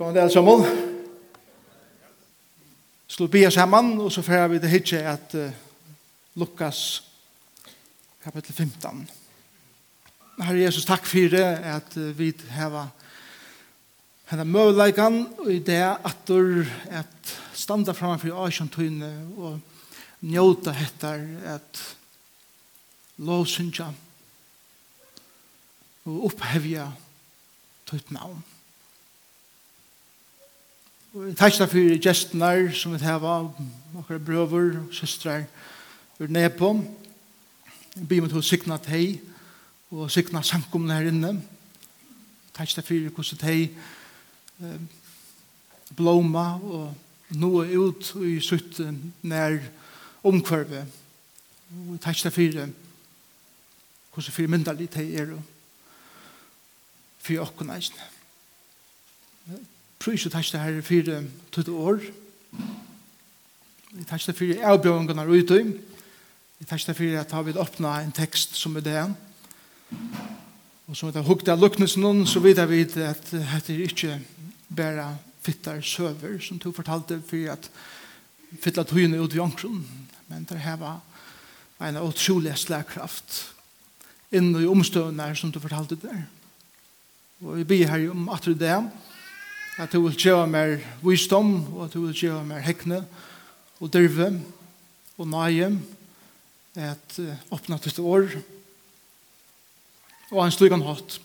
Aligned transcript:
Gående 0.00 0.22
alle 0.22 0.32
sammen. 0.32 0.62
Slå 3.06 3.26
vi 3.28 3.42
sammen, 3.52 3.98
og 4.00 4.08
så 4.12 4.22
fører 4.24 4.46
vi 4.48 4.58
det 4.58 4.70
hitje 4.72 4.98
at 5.04 5.34
uh, 5.36 5.50
Lukas 6.40 7.02
kapitel 8.24 8.54
15. 8.54 9.02
Herre 10.40 10.62
Jesus, 10.62 10.86
takk 10.88 11.04
for 11.04 11.28
det 11.34 11.44
at 11.44 11.98
uh, 12.00 12.14
vi 12.16 12.30
har 12.48 12.86
henne 14.30 14.46
møvleikan 14.48 15.18
og 15.36 15.50
i 15.52 15.58
det 15.58 15.82
at 15.84 16.22
du 16.28 16.64
at 16.88 17.32
standa 17.52 17.92
framfor 17.92 18.30
for 18.30 18.46
Asjantøyne 18.46 19.10
og 19.36 19.58
njóta 20.24 20.72
hettar 20.78 21.26
at 21.44 21.82
lovsynja 23.18 23.90
og 26.08 26.24
opphevja 26.30 26.88
tøyt 27.84 28.16
navn. 28.16 28.40
Takk 31.10 31.56
for 31.66 31.98
gestene 31.98 32.70
som 32.70 32.92
vi 32.94 32.98
har 33.02 33.24
av 33.26 33.48
noen 33.90 34.20
brøver 34.22 34.76
og 34.78 34.92
søstre 34.94 35.40
ur 36.22 36.28
Nepo. 36.30 36.68
Jeg 37.96 38.06
blir 38.06 38.20
med 38.22 38.30
til 38.30 38.38
å 38.38 38.46
sikne 38.46 38.76
til 38.84 39.16
og 39.90 40.12
sikne 40.14 40.44
samkomne 40.46 40.94
her 40.94 41.08
inne. 41.10 41.32
Takk 42.54 42.76
for 42.86 43.08
hvordan 43.16 43.42
hei 43.42 43.74
blåma 45.98 46.44
og 46.62 47.34
nå 47.42 47.50
ut 47.58 48.12
i 48.22 48.36
sutt 48.38 48.78
nær 49.26 49.58
omkvarve. 50.22 50.84
Og 51.88 51.98
takk 52.06 52.22
for 52.22 52.38
hvordan 52.38 54.30
for 54.30 54.54
myndelige 54.54 55.02
hei 55.02 55.10
er 55.18 55.34
og 55.34 55.42
for 57.18 57.42
åkken 57.48 57.74
eisene. 57.74 58.10
Prøys 60.00 60.22
og 60.24 60.32
takk 60.32 60.48
her 60.56 60.78
for 60.80 61.08
tøtte 61.52 61.72
år. 61.76 61.98
Vi 63.92 64.04
takk 64.08 64.22
det 64.30 64.34
for 64.38 64.62
avbjørnene 64.72 65.26
og 65.26 65.34
ute. 65.36 65.58
Vi 66.56 66.68
takk 66.68 66.86
det 66.86 66.94
for 66.96 67.18
at 67.20 67.34
jeg 67.36 67.46
vil 67.50 67.58
åpne 67.60 67.90
en 68.00 68.14
tekst 68.16 68.56
som 68.56 68.78
er 68.80 68.86
det. 68.86 69.02
Og 70.88 70.96
som 70.96 71.12
det 71.12 71.24
hukte 71.26 71.52
av 71.52 71.60
luknesen 71.60 72.00
noen, 72.00 72.24
så 72.24 72.40
vidt 72.40 72.62
jeg 72.62 72.70
vidt 72.70 72.96
at 72.96 73.28
det 73.28 73.42
er 73.44 73.82
ikke 73.84 74.16
bare 74.72 75.18
fittar 75.44 75.84
søver, 75.84 76.38
som 76.40 76.56
du 76.56 76.72
fortalte 76.72 77.20
for 77.20 77.52
at 77.52 77.68
fittla 78.56 78.86
tøyene 78.88 79.20
ut 79.20 79.36
i 79.36 79.44
omkron. 79.44 79.84
Men 80.32 80.48
det 80.48 80.62
her 80.64 80.80
var 80.80 81.04
en 81.84 82.00
utrolig 82.00 82.56
slagkraft 82.56 83.52
inn 84.32 84.48
i 84.56 84.64
omstøvene 84.64 85.28
som 85.36 85.52
du 85.52 85.60
fortalte 85.60 86.00
der. 86.00 86.24
Og 87.44 87.60
vi 87.60 87.68
ber 87.68 87.92
her 87.92 88.08
om 88.16 88.32
at 88.32 88.48
det 88.48 88.72
er 88.72 88.88
at 89.80 89.92
du 89.92 90.02
vil 90.04 90.16
gjøre 90.18 90.48
mer 90.50 90.76
visdom, 91.00 91.54
og 91.74 91.86
at 91.86 91.94
du 91.94 92.02
vil 92.04 92.16
gjøre 92.26 92.44
mer 92.44 92.60
hekne, 92.64 93.00
og 93.80 93.92
dyrve, 93.92 94.34
og 95.18 95.28
nøye, 95.28 95.70
at 96.76 97.18
uh, 97.18 97.32
åpne 97.56 97.78
ditt 97.84 97.98
år, 97.98 98.28
og 100.30 100.44
en 100.44 100.52
slik 100.54 100.74
han 100.74 100.84
hatt. 100.86 101.18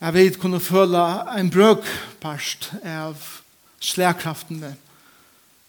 Jeg 0.00 0.14
vet 0.16 0.38
kunne 0.40 0.60
føle 0.60 1.00
en 1.38 1.50
brøkparst 1.52 2.70
av 2.82 3.20
slagkraftene 3.80 4.74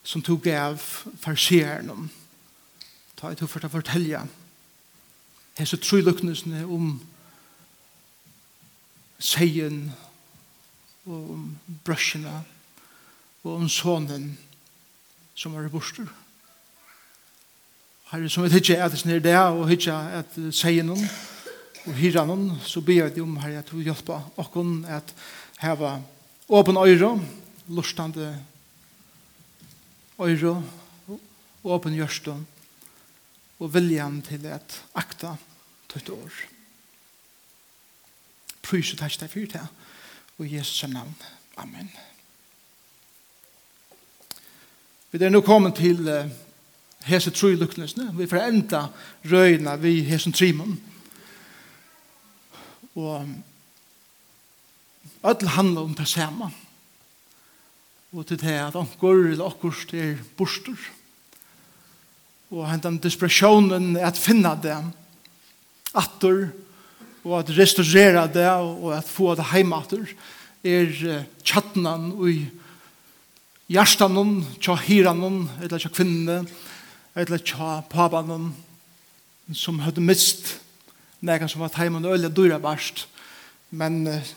som 0.03 0.23
tog 0.25 0.47
av 0.49 0.81
farsierne, 1.21 2.09
ta 3.15 3.31
i 3.31 3.37
tog 3.37 3.51
for 3.51 3.63
å 3.63 3.71
fortelle 3.71 4.25
hese 5.59 5.77
tryløknesene 5.77 6.63
om 6.65 6.95
seien 9.21 9.91
og 11.09 11.31
om 11.33 11.45
brøsjene 11.85 12.33
og 13.41 13.55
om 13.55 13.69
sonen 13.69 14.31
som 15.33 15.55
var 15.55 15.65
i 15.65 15.71
borster. 15.73 16.05
Herre, 18.11 18.29
som 18.29 18.43
vi 18.45 18.51
hittir 18.53 18.81
at 18.83 18.93
det 18.93 19.15
er 19.15 19.23
det, 19.23 19.37
og 19.37 19.69
hittir 19.69 19.95
at 19.95 20.35
sier 20.53 20.85
noen, 20.85 21.01
og 21.87 21.97
hyrer 21.97 22.27
noen, 22.27 22.59
så 22.61 22.83
ber 22.85 23.07
jeg 23.07 23.23
om, 23.23 23.37
herre, 23.41 23.63
at 23.63 23.71
du 23.71 23.81
hjelper 23.81 24.27
oss 24.37 24.51
at 24.91 25.13
heva 25.63 25.95
åpen 26.49 26.77
øyre, 26.77 27.15
lustande 27.69 28.35
øyre, 30.19 30.61
åpen 31.63 31.95
hjørsten, 31.95 32.45
og 33.61 33.73
viljan 33.73 34.21
til 34.21 34.45
at 34.45 34.83
akta 34.93 35.37
tøtt 35.89 36.09
år. 36.09 36.41
Pryset 38.61 39.01
herste 39.01 39.27
fyrt 39.27 39.57
her. 39.57 39.65
Ja 39.65 39.91
og 40.41 40.47
i 40.47 40.57
Jesu 40.57 40.87
navn. 40.87 41.15
Amen. 41.57 41.91
Vi 45.11 45.19
er 45.21 45.29
nå 45.29 45.43
kommet 45.45 45.75
til 45.77 46.07
uh, 46.09 46.31
hese 47.05 47.29
truluknesne. 47.29 48.07
Vi 48.17 48.25
får 48.25 48.47
enda 48.47 48.87
røyna 49.29 49.75
vi 49.77 49.99
hese 50.07 50.31
trimon. 50.33 50.79
Og 52.97 53.27
alt 55.29 55.45
handler 55.45 55.85
om 55.85 55.93
det 55.93 56.07
samme. 56.09 56.49
Og 58.11 58.25
til 58.25 58.41
det 58.41 58.57
at 58.57 58.75
anker 58.75 59.27
eller 59.29 59.45
akkurst 59.45 59.93
er 59.93 60.17
borster. 60.37 60.89
Og 62.49 62.65
hentan 62.65 62.97
desperasjonen 62.97 63.93
er 63.95 64.09
at 64.09 64.17
finna 64.17 64.55
det. 64.57 64.79
Atter 65.93 66.49
og 67.23 67.39
at 67.39 67.51
restaurera 67.57 68.25
det 68.31 68.47
og 68.49 68.91
at 68.97 69.07
få 69.07 69.35
det 69.37 69.51
heimater 69.51 70.09
er 70.63 70.89
tjattnan 71.45 72.11
i 72.29 72.35
hjertanen, 73.71 74.41
tja 74.61 74.75
hiranen, 74.75 75.45
eller 75.61 75.79
tja 75.79 75.89
kvinnene, 75.93 76.43
eller 77.15 77.41
tja 77.45 77.79
pabanon, 77.91 78.51
som 79.55 79.79
hadde 79.83 80.03
mist 80.03 80.57
nekan 81.21 81.49
som 81.49 81.61
var 81.61 81.73
heimann 81.77 82.05
og 82.05 82.17
øyla 82.17 82.31
dyra 82.33 82.59
barst, 82.61 83.05
men 83.71 84.07
uh, 84.07 84.31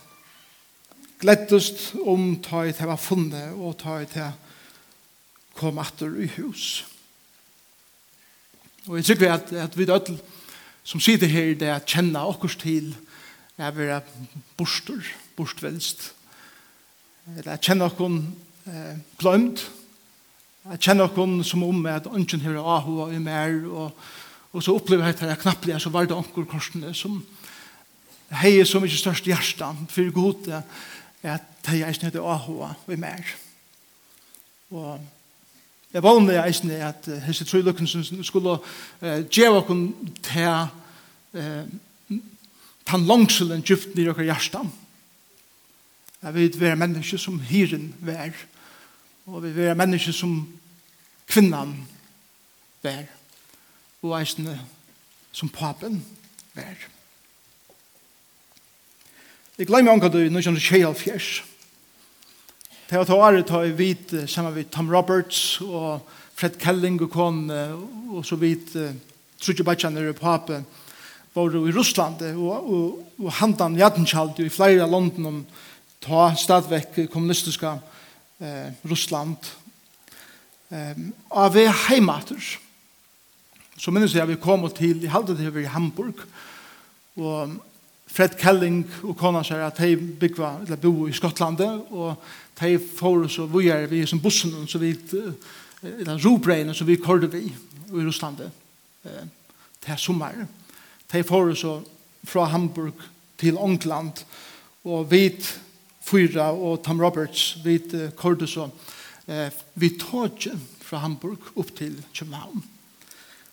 glettest 1.21 1.95
om 2.05 2.35
ta 2.45 2.65
i 2.69 2.75
til 2.77 2.91
var 2.91 3.01
funne 3.01 3.47
og 3.57 3.79
ta 3.81 3.99
i 4.03 4.09
til 4.11 4.35
kom 5.55 5.79
atter 5.79 6.17
i 6.21 6.29
hus. 6.37 6.85
Og 8.89 8.99
jeg 8.99 9.09
tykker 9.09 9.33
at, 9.33 9.53
at 9.53 9.79
vi 9.79 9.87
dødl, 9.89 10.19
som 10.85 11.01
sitter 11.01 11.31
her 11.31 11.53
i 11.53 11.59
det 11.59 11.73
kjenne 11.89 12.23
okkurs 12.29 12.57
til 12.61 12.93
jeg 13.55 13.77
vil 13.77 13.87
være 13.87 14.01
borster, 14.59 14.99
borstvelst. 15.37 16.09
er 17.47 17.61
kjenne 17.63 17.87
okkon 17.87 18.19
eh, 18.67 18.97
glømt. 19.21 19.63
Jeg 20.65 20.81
kjenner 20.83 21.07
okkon 21.07 21.39
som 21.47 21.63
om 21.63 21.87
at 21.87 22.09
ønsken 22.11 22.43
her 22.43 22.59
er 22.59 22.67
ahua 22.77 23.13
i 23.15 23.21
mer, 23.23 23.55
og, 23.69 23.93
og 24.53 24.65
så 24.65 24.75
opplever 24.75 25.07
jeg 25.07 25.19
at 25.21 25.29
jeg 25.29 25.43
knappelig 25.45 25.81
så 25.85 25.93
var 25.95 26.09
det 26.09 26.17
onkur 26.17 26.49
korsene 26.51 26.91
som 26.97 27.21
hei 28.41 28.57
så 28.67 28.81
mykje 28.83 28.99
størst 28.99 29.29
hjärsta 29.29 29.71
for 29.93 30.11
god 30.15 30.49
at 30.51 31.69
jeg 31.71 31.81
er 31.81 31.93
ikke 31.93 32.09
nødde 32.09 32.23
og 32.25 32.93
i 32.93 32.97
mer. 33.01 33.35
Og 34.71 34.99
Jeg 35.95 36.03
var 36.03 36.11
vågner 36.11 36.41
eisne 36.43 36.75
at 36.83 37.07
hese 37.23 37.45
tru 37.47 37.61
trøylukken 37.63 38.25
skulle 38.27 38.57
djeva 39.31 39.61
okken 39.61 39.85
til 40.27 40.49
tan 42.83 43.07
langselen 43.07 43.63
djupt 43.63 43.95
nir 43.95 44.11
okkar 44.11 44.27
hjertan. 44.27 44.73
Jeg 46.25 46.35
vil 46.35 46.61
være 46.61 46.81
menneske 46.83 47.19
som 47.19 47.39
hyren 47.47 47.93
vær, 48.03 48.35
og 49.27 49.43
vi 49.45 49.53
vil 49.53 49.69
være 49.69 49.79
menneske 49.79 50.13
som 50.13 50.35
kvinnan 51.31 51.77
vær, 52.83 53.07
og 54.03 54.19
eisne 54.19 54.59
som 55.31 55.49
papen 55.49 56.03
vær. 56.59 56.89
Jeg 59.59 59.71
glemmer 59.71 59.95
anka 59.95 60.11
du, 60.11 60.25
nu 60.27 60.43
kjenner 60.43 60.61
24 60.61 61.54
Det 62.89 62.99
var 62.99 63.05
tar 63.05 63.43
ta 63.43 63.65
i 63.65 63.73
vit 63.73 64.11
sammen 64.29 64.55
med 64.55 64.71
Tom 64.71 64.91
Roberts 64.93 65.61
og 65.61 66.03
Fred 66.37 66.59
Kelling 66.61 66.99
og 67.01 67.11
kon 67.11 67.47
og 67.49 68.25
så 68.27 68.37
vit 68.37 68.75
Trudje 69.41 69.65
det 69.65 70.09
og 70.11 70.19
Pape 70.21 70.59
var 71.35 71.57
i 71.57 71.73
Russland 71.73 72.21
og, 72.37 72.69
og, 72.73 73.01
og 73.19 73.33
handan 73.41 73.79
Jadnchald 73.79 74.39
i 74.45 74.51
flere 74.53 74.85
av 74.85 74.93
London 74.93 75.31
om 75.31 75.41
ta 76.05 76.35
stadvekk 76.37 77.07
kommunistiska 77.09 77.79
eh, 78.39 78.69
Russland 78.85 79.49
eh, 80.69 80.95
av 81.31 81.57
heimater 81.89 82.53
så 83.81 83.91
minnes 83.91 84.13
jeg 84.13 84.29
vi 84.29 84.37
kom 84.37 84.69
til 84.77 85.01
i 85.03 85.11
halvdet 85.11 85.41
i 85.41 85.73
Hamburg 85.73 86.21
og 87.17 87.57
Fred 88.15 88.37
Kelling 88.39 88.85
og 89.03 89.17
kona 89.19 89.43
sier 89.43 89.65
at 89.67 89.81
de 89.83 89.97
byggva, 89.99 90.61
eller 90.63 90.79
bo 90.79 91.09
i 91.09 91.15
Skottlandet, 91.15 91.89
og 91.91 92.15
de 92.61 92.77
får 92.79 93.27
så 93.35 93.47
vujer 93.51 93.89
vi 93.91 94.05
som 94.07 94.21
bussen, 94.23 94.55
så 94.71 94.79
vi, 94.79 94.93
eller 95.83 96.21
robreina 96.23 96.75
som 96.75 96.87
vi 96.87 97.01
kårde 97.03 97.31
vi 97.33 97.49
i 97.49 98.05
Russlandet 98.05 98.51
eh, 99.05 99.27
til 99.83 99.99
sommer. 99.99 100.47
De 101.11 101.25
får 101.27 101.51
oss 101.57 101.67
fra 102.25 102.47
Hamburg 102.55 103.03
til 103.39 103.59
Ångland, 103.59 104.23
og 104.85 105.11
vi 105.11 105.27
fyra 106.05 106.53
og 106.53 106.85
Tom 106.85 107.01
Roberts, 107.03 107.59
vi 107.65 107.81
kårde 108.17 108.47
så 108.47 108.69
eh, 109.27 109.51
vi 109.75 109.97
tog 109.99 110.47
fra 110.85 111.03
Hamburg 111.03 111.51
opp 111.57 111.75
til 111.77 111.99
København. 112.15 112.63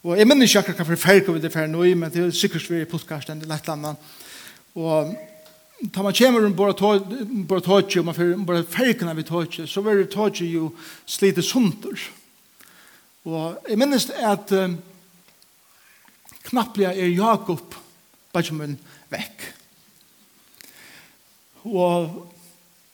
Og 0.03 0.17
jeg 0.17 0.27
minner 0.27 0.45
ikke 0.45 0.59
akkurat 0.59 0.81
hva 0.81 0.85
for 0.89 1.01
ferg 1.01 1.27
vi 1.29 1.41
det 1.41 1.53
fer 1.53 1.69
nå 1.69 1.83
i, 1.85 1.93
men 1.93 2.09
det 2.13 2.23
er 2.25 2.33
sikkert 2.33 2.69
vi 2.69 2.79
er 2.79 2.87
i 2.87 2.89
podcasten 2.89 3.41
i 3.41 3.49
Lettlandet, 3.49 3.97
Og 4.75 5.15
tar 5.93 6.03
man 6.03 6.13
kommer 6.13 6.45
om 6.45 6.55
bara 6.55 6.73
tåg, 6.73 7.97
og 7.97 8.05
man 8.05 8.15
får 8.15 8.45
bara 8.45 8.63
färgerna 8.63 9.13
vi 9.13 9.23
tåg, 9.23 9.61
så 9.67 9.81
var 9.81 9.95
det 9.95 10.11
tåg 10.11 10.41
jo 10.41 10.71
slite 11.05 11.41
sunter. 11.41 11.99
Og 13.25 13.57
jeg 13.69 13.77
minnes 13.77 14.09
at 14.09 14.51
um, 14.51 14.77
knapplega 16.47 16.93
er 16.93 17.11
Jakob 17.13 17.75
Benjamin 18.33 18.77
vekk. 19.11 19.43
Og 21.69 22.31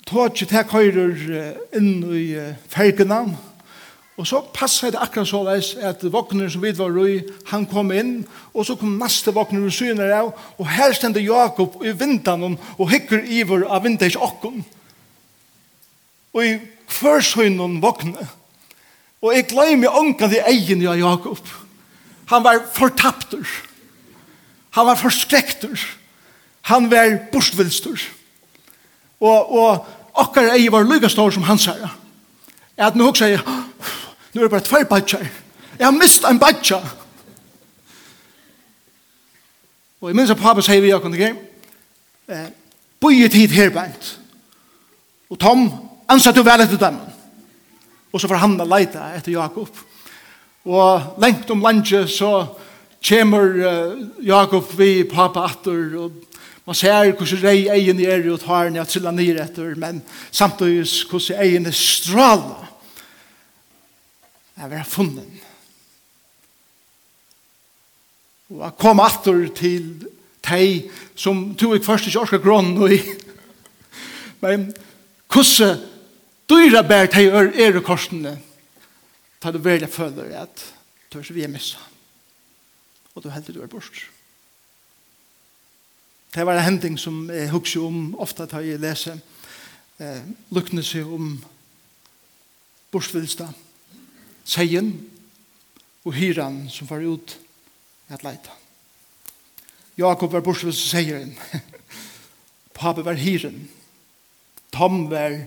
tåg 0.08 0.36
til 0.36 0.50
tek 0.50 0.74
høyrer 0.74 1.78
inn 1.78 2.02
i 2.12 2.26
färgerna, 2.72 3.22
og 3.28 3.36
Og 4.18 4.26
så 4.26 4.40
passet 4.54 4.96
det 4.96 5.02
akkurat 5.02 5.30
så 5.30 5.44
veis 5.46 5.76
at 5.78 6.02
vogner 6.10 6.50
som 6.50 6.64
vi 6.64 6.72
var 6.74 6.90
røy, 6.90 7.20
han 7.52 7.68
kom 7.70 7.92
inn, 7.94 8.24
og 8.54 8.66
så 8.66 8.74
kom 8.80 8.96
neste 8.98 9.30
vokner 9.34 9.68
og 9.68 9.74
syner 9.74 10.10
av, 10.16 10.32
og 10.58 10.72
her 10.74 10.96
stendte 10.98 11.22
Jakob 11.22 11.78
i 11.86 11.94
vindan 11.94 12.56
og 12.58 12.90
hikker 12.90 13.22
iver 13.30 13.68
av 13.70 13.86
vintage 13.86 14.18
okken. 14.18 14.64
Og 16.34 16.42
i 16.46 16.58
kvørsøgnen 16.90 17.78
vokner. 17.84 18.26
Og 19.22 19.34
jeg 19.36 19.48
glemmer 19.52 19.94
ångan 19.94 20.34
i 20.34 20.42
egen 20.50 20.82
av 20.88 20.98
Jakob. 20.98 21.54
Han 22.34 22.44
var 22.46 22.66
fortapter. 22.74 23.46
Han 24.78 24.90
var 24.90 24.98
forskrekter. 24.98 25.78
Han 26.74 26.90
var 26.92 27.20
borstvilster. 27.32 28.02
Og, 29.22 29.54
og 29.54 29.88
akkar 30.18 30.54
ei 30.54 30.68
var 30.74 30.86
lykastor 30.86 31.34
som 31.34 31.46
hans 31.46 31.70
herre. 31.70 31.94
At 32.78 32.98
nu 32.98 33.08
hoksa 33.08 33.30
jeg, 33.30 33.42
Nu 34.34 34.42
er 34.42 34.46
det 34.46 34.52
bare 34.52 34.66
tvei 34.66 34.84
badger. 34.84 35.28
Jeg 35.80 35.88
har 35.88 35.92
mist 35.92 36.26
en 36.26 36.40
badger. 36.40 36.96
Og 40.02 40.10
jeg 40.10 40.16
minns 40.16 40.32
at 40.32 40.38
pappa 40.38 40.62
sier 40.62 40.82
vi 40.82 40.94
akkurat, 40.94 41.18
ikke? 41.18 42.48
Bøye 43.02 43.30
tid 43.30 43.54
her, 43.56 43.70
bænt. 43.74 44.20
Og 45.30 45.40
Tom, 45.40 45.68
ansatt 46.10 46.38
du 46.38 46.44
vel 46.46 46.64
etter 46.64 46.80
dem. 46.82 47.00
Og 48.14 48.22
så 48.22 48.30
får 48.30 48.42
han 48.44 48.58
leita 48.70 49.12
etter 49.18 49.32
Jakob. 49.32 49.70
Og 50.68 51.18
lengt 51.22 51.50
om 51.52 51.64
landet 51.64 52.10
så 52.12 52.46
kommer 53.08 53.58
uh, 53.58 54.26
Jakob 54.26 54.72
vi 54.78 55.04
pappa 55.04 55.46
atter 55.48 55.98
og 55.98 56.24
man 56.68 56.76
ser 56.76 57.14
hvordan 57.16 57.44
rei 57.46 57.68
egen 57.72 58.00
er 58.04 58.26
og 58.28 58.42
tar 58.42 58.66
henne 58.66 58.82
at 58.82 58.90
trilla 58.92 59.14
ned 59.16 59.38
etter, 59.40 59.76
men 59.80 60.02
samtidig 60.36 60.84
hvordan 61.08 61.40
egen 61.46 61.70
er 61.70 61.76
straler 61.76 62.66
er 64.58 64.70
vil 64.70 64.82
ha 64.82 64.88
funnen. 64.88 65.30
Og 68.50 68.64
jeg 68.64 68.78
kom 68.80 69.02
atter 69.04 69.44
til 69.58 69.88
teg 70.46 70.88
som 71.20 71.52
tog 71.60 71.76
jeg 71.76 71.86
først 71.86 72.08
ikke 72.08 72.24
orska 72.24 72.40
grann 72.42 72.78
og. 72.80 72.96
Men 74.42 74.70
hvordan 75.34 75.82
dyra 76.50 76.84
bær 76.88 77.10
teg 77.12 77.28
er 77.28 77.52
er 77.52 77.82
korsene 77.84 78.38
ta 79.42 79.52
du 79.52 79.60
velja 79.62 79.88
føler 79.88 80.34
at 80.42 80.64
du 81.12 81.20
er 81.20 81.24
så 81.24 81.34
vi 81.36 81.44
er 81.44 81.52
missa. 81.52 81.82
Og 83.16 83.24
du 83.24 83.30
heldig 83.30 83.56
du 83.56 83.62
er 83.62 83.70
bort. 83.70 84.00
Det 86.34 86.46
var 86.46 86.58
en 86.58 86.64
hending 86.64 86.98
som 87.00 87.30
jeg 87.30 87.50
husker 87.50 87.86
om 87.86 88.16
ofte 88.20 88.44
at 88.44 88.54
jeg 88.62 88.80
leser 88.80 89.20
eh, 90.00 90.26
lukkne 90.54 90.84
seg 90.84 91.08
om 91.08 91.38
bortvilstand 92.92 93.67
seien 94.48 94.94
og 96.08 96.16
hyran 96.16 96.66
som 96.72 96.88
var 96.90 97.04
ut 97.04 97.36
at 98.08 98.24
leita. 98.24 98.54
Jakob 99.98 100.32
var 100.32 100.46
borsvis 100.46 100.78
og 100.78 100.92
seieren. 100.92 101.34
Pape 102.78 103.04
var 103.06 103.18
hyren. 103.20 103.66
Tom 104.72 105.08
var 105.12 105.40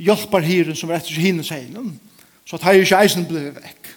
hjelpar 0.00 0.46
hyren 0.46 0.76
som 0.78 0.90
var 0.90 0.98
etter 0.98 1.12
seg 1.12 1.28
hinne 1.28 1.44
seien. 1.46 1.94
Så 2.48 2.56
at 2.56 2.64
hei 2.64 2.78
ikke 2.80 3.02
eisen 3.02 3.26
ble 3.28 3.50
vekk. 3.58 3.90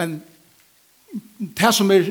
Men 0.00 0.20
det 1.38 1.74
som 1.76 1.90
er 1.92 2.08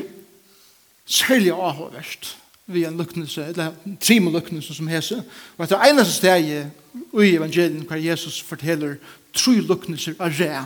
særlig 1.10 1.50
avhåverst, 1.50 2.36
vi 2.72 2.84
en 2.84 2.96
luknelse, 2.96 3.44
eller 3.46 3.72
trim 4.00 4.28
luknelse 4.32 4.74
som 4.74 4.88
hese. 4.88 5.22
Og 5.56 5.64
etter 5.64 5.82
eneste 5.86 6.14
steg 6.14 6.50
i 6.50 7.34
evangelien 7.34 7.84
hver 7.88 8.02
Jesus 8.02 8.40
forteller 8.42 8.96
tru 9.34 9.60
luknelser 9.60 10.18
av 10.18 10.34
ræ, 10.38 10.64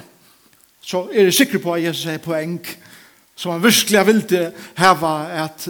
så 0.85 1.07
er 1.13 1.29
jeg 1.29 1.35
sikker 1.35 1.59
på 1.59 1.75
at 1.75 1.85
Jesus 1.85 2.07
er 2.07 2.19
poeng 2.19 2.61
som 3.37 3.53
han 3.53 3.63
virkelig 3.63 4.07
ville 4.07 4.53
heva 4.79 5.13
at 5.45 5.69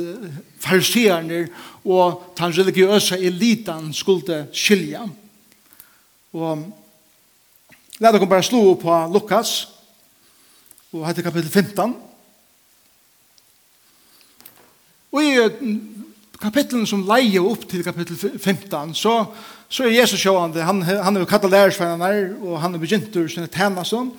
fariseerne 0.60 1.46
og 1.84 2.34
den 2.38 2.58
religiøse 2.58 3.18
elitan 3.18 3.92
skulle 3.92 4.46
skilja. 4.52 5.06
Og 6.32 6.64
la 8.00 8.12
dere 8.12 8.28
bare 8.28 8.42
slå 8.42 8.74
på 8.74 8.96
Lukas 9.12 9.68
og 10.92 11.06
hette 11.06 11.22
kapittel 11.22 11.50
15 11.50 11.94
og 15.14 15.22
i 15.22 15.34
kapitlen 16.40 16.86
som 16.86 17.04
leier 17.08 17.44
opp 17.44 17.66
til 17.70 17.84
kapittel 17.84 18.16
15, 18.38 18.94
så, 18.94 19.18
så 19.68 19.84
er 19.84 20.00
Jesus 20.00 20.20
sjående, 20.20 20.64
han, 20.64 20.82
han 20.82 21.16
er 21.16 21.24
jo 21.24 21.28
kattet 21.30 21.52
lærersvenner, 21.52 22.32
og 22.42 22.60
han 22.62 22.74
er 22.74 22.82
begynt 22.82 23.16
å 23.16 23.26
sinne 23.30 23.50
tæna 23.52 23.84
sånn. 23.86 24.10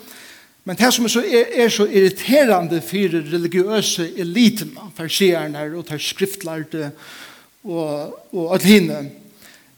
Men 0.65 0.79
det 0.79 0.93
som 0.93 1.05
er 1.05 1.13
så, 1.13 1.21
er, 1.21 1.51
er 1.65 1.69
så 1.69 1.85
irriterande 1.85 2.79
for 2.81 3.19
religiøse 3.35 4.07
elitene, 4.17 4.89
farsierne 4.97 5.67
og 5.77 5.85
for 5.85 6.01
skriftlærte 6.01 6.89
og, 7.65 8.15
og 8.33 8.55
alt 8.55 8.65
henne, 8.65 9.03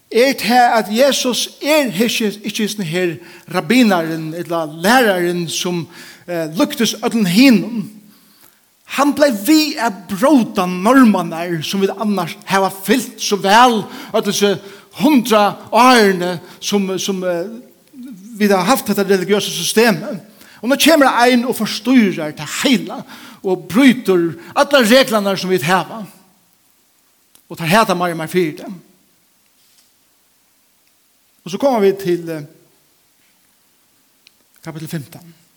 er 0.08 0.32
det 0.40 0.62
at 0.78 0.88
Jesus 0.88 1.58
er 1.60 1.90
ikke, 1.92 2.32
ikke 2.48 2.68
sånn 2.72 2.88
her 2.88 3.18
rabbinaren 3.52 4.30
eller 4.38 4.72
læreren 4.80 5.44
som 5.52 5.82
eh, 6.24 6.48
luktes 6.56 6.94
ødelen 7.02 7.28
hinnen, 7.28 7.97
Han 8.96 9.12
blei 9.12 9.30
vi 9.44 9.76
at 9.76 10.06
bråta 10.08 10.64
normanar 10.66 11.60
som 11.66 11.82
vi 11.82 11.90
annars 11.92 12.36
hava 12.48 12.70
fyllt 12.72 13.20
så 13.20 13.36
vel 13.36 13.82
at 14.16 14.24
disse 14.24 14.54
hundra 14.98 15.42
årene 15.70 16.38
som, 16.60 16.88
som 16.98 17.20
uh, 17.22 17.50
vi 18.38 18.48
har 18.48 18.64
haft 18.64 18.88
dette 18.88 19.04
religiøse 19.04 19.52
systemet. 19.52 20.22
Og 20.62 20.70
nå 20.70 20.78
kommer 20.80 21.06
det 21.06 21.26
ein 21.26 21.44
og 21.46 21.56
forstyrrer 21.58 22.32
til 22.34 22.54
heila 22.62 23.02
og 23.44 23.66
bryter 23.70 24.32
alle 24.58 24.84
reglene 24.88 25.36
som 25.38 25.52
vi 25.52 25.60
hava. 25.62 26.02
Og 27.48 27.58
tar 27.58 27.70
heta 27.70 27.96
meg 27.96 28.16
og 28.16 28.20
meg 28.22 28.32
fyrir 28.32 28.56
dem. 28.62 28.78
Og 31.44 31.52
så 31.52 31.60
kommer 31.60 31.84
vi 31.84 31.92
til 32.00 32.24
uh, 32.32 32.40
kapitel 34.64 34.88
15. 34.88 35.47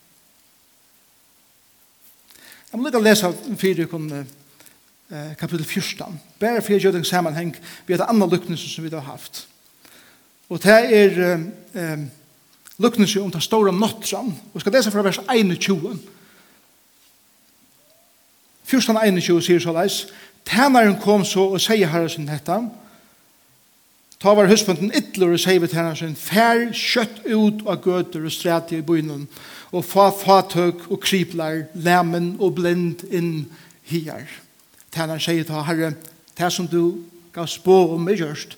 Jeg 2.72 2.80
må 2.80 2.88
lykke 2.88 3.00
å 3.01 3.04
lese 3.04 3.30
fire 3.60 3.86
kun 3.92 4.08
eh, 4.16 5.36
14. 5.36 6.20
Bare 6.40 6.62
for 6.62 6.72
jeg 6.72 6.86
gjør 6.86 6.96
den 6.96 7.08
sammenheng 7.08 7.51
vi 7.88 7.98
har 7.98 8.08
andre 8.08 8.30
lyknelse 8.32 8.70
som 8.72 8.86
vi 8.86 8.94
har 8.94 9.04
haft. 9.04 9.48
Og 10.50 10.62
det 10.63 10.78
er 10.96 11.20
eh, 11.75 12.06
lyknelse 12.80 13.22
om 13.22 13.32
den 13.32 13.44
store 13.44 13.74
nottran. 13.75 14.32
Vi 14.54 14.63
skal 14.63 14.72
lese 14.78 14.92
fra 14.92 15.04
vers 15.04 15.20
21. 15.28 16.00
14.21 18.72 19.42
sier 19.44 19.60
så 19.60 19.75
leis. 19.75 20.06
Tænaren 20.48 20.96
kom 21.00 21.25
så 21.28 21.50
og 21.51 21.62
sier 21.62 21.92
herre 21.92 22.10
sin 22.10 22.30
hettan. 22.32 22.72
Ta 24.22 24.36
var 24.38 24.46
husbunden 24.51 24.92
ytler 24.94 25.34
og 25.34 25.40
sier 25.42 25.63
til 25.66 25.80
henne 25.80 25.96
sin, 25.98 26.13
fær 26.13 26.68
kjøtt 26.78 27.24
ut 27.25 27.63
av 27.66 27.80
gøter 27.82 28.28
og 28.28 28.34
stræt 28.34 28.74
i 28.78 28.84
bynnen 28.86 29.24
og 29.72 29.86
fa 29.88 30.12
fatøk 30.13 30.84
og 30.92 31.00
kriplar, 31.01 31.63
lemen 31.74 32.36
og 32.38 32.54
blind 32.60 33.01
inn 33.10 33.48
hier. 33.90 34.28
Tæna 34.94 35.18
sier 35.18 35.48
til 35.48 35.66
herre, 35.66 35.94
det 36.38 36.51
som 36.54 36.68
du 36.70 37.01
gav 37.34 37.48
spå 37.50 37.96
om 37.96 38.10
i 38.12 38.20
gjørst, 38.20 38.58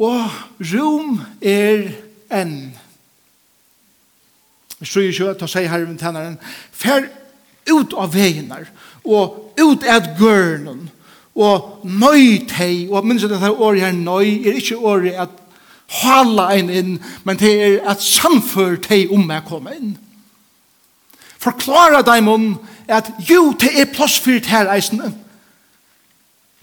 og 0.00 0.28
rom 0.72 1.20
er 1.40 1.88
enn. 2.28 2.54
Jeg 4.80 4.88
tror 4.88 5.08
ikke 5.08 5.32
at 5.32 5.44
jeg 5.46 5.54
sier 5.54 5.72
herre 5.72 5.96
tænaren, 5.96 6.38
fær 6.72 7.08
ut 7.70 7.96
av 7.96 8.12
veinar, 8.12 8.68
og 9.04 9.54
ut 9.60 9.86
av 9.88 10.12
gørnen, 10.18 10.90
og 11.34 11.84
nøy 11.84 12.46
tei, 12.50 12.88
og 12.90 13.06
minns 13.06 13.24
at 13.24 13.30
dette 13.30 13.50
året 13.50 13.80
her 13.80 13.92
nøy, 13.92 14.42
er 14.46 14.58
ikke 14.58 14.78
året 14.78 15.14
at 15.14 15.36
hala 16.02 16.50
ein 16.54 16.70
inn, 16.70 16.98
men 17.24 17.38
det 17.38 17.52
er 17.62 17.78
at 17.90 18.02
samfør 18.02 18.76
tei 18.82 19.06
om 19.10 19.30
jeg 19.30 19.46
kommer 19.48 19.74
inn. 19.74 19.96
Forklara 21.40 22.02
dem 22.06 22.28
om 22.28 22.46
at 22.88 23.10
jo, 23.30 23.52
det 23.60 23.72
er 23.80 23.92
plass 23.94 24.18
for 24.18 24.36
det 24.36 24.50
her 24.50 24.70
eisene. 24.74 25.12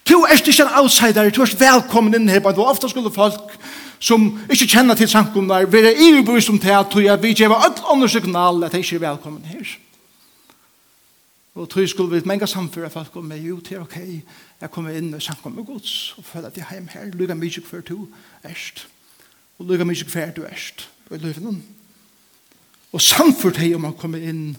Du 0.07 0.21
er 0.23 0.37
ikke 0.37 0.63
en 0.63 0.75
outsider, 0.79 1.29
du 1.29 1.41
er 1.41 1.55
velkommen 1.59 2.15
inn 2.15 2.29
her, 2.29 2.45
og 2.45 2.67
ofte 2.67 2.89
skulle 2.89 3.11
folk 3.11 3.57
som 3.99 4.29
ikke 4.51 4.67
kjenner 4.69 4.95
til 4.95 5.09
samkomnar, 5.09 5.65
være 5.65 5.95
iverbevist 5.95 6.49
om 6.49 6.59
det, 6.59 6.71
at 6.71 7.23
vi 7.23 7.33
gjør 7.33 7.55
alle 7.57 7.91
andre 7.91 8.09
signal 8.09 8.63
at 8.63 8.71
de 8.71 8.83
ikke 8.83 8.95
er 8.95 9.09
velkommen 9.09 9.43
her. 9.49 9.77
Og 11.57 11.69
tog 11.69 11.89
skulle 11.89 12.19
vi 12.19 12.25
mange 12.25 12.47
samfører 12.47 12.89
for 12.89 13.01
at 13.01 13.11
komme 13.11 13.35
det 13.35 13.71
er 13.71 13.81
ok, 13.81 13.97
jeg 14.61 14.71
kommer 14.71 14.93
inn 14.93 15.13
og 15.13 15.21
samkommer 15.21 15.63
med 15.63 15.65
gods, 15.65 16.13
og 16.17 16.25
føler 16.25 16.47
at 16.47 16.57
jeg 16.57 16.65
er 16.69 16.73
hjemme 16.73 16.89
her, 16.89 17.05
lykke 17.05 17.35
mye 17.35 17.61
for 17.65 17.81
to, 17.81 18.07
erst, 18.43 18.87
og 19.57 19.65
lykke 19.65 19.85
mye 19.85 20.05
for 20.05 20.33
to, 20.35 20.43
erst, 20.45 20.89
og 21.09 21.17
jeg 21.17 21.37
i 21.37 21.41
noen. 21.41 21.63
Og 22.93 23.01
samført 23.01 23.57
her 23.57 23.75
om 23.75 23.81
man 23.81 23.97
kommer 23.97 24.21
inn, 24.21 24.57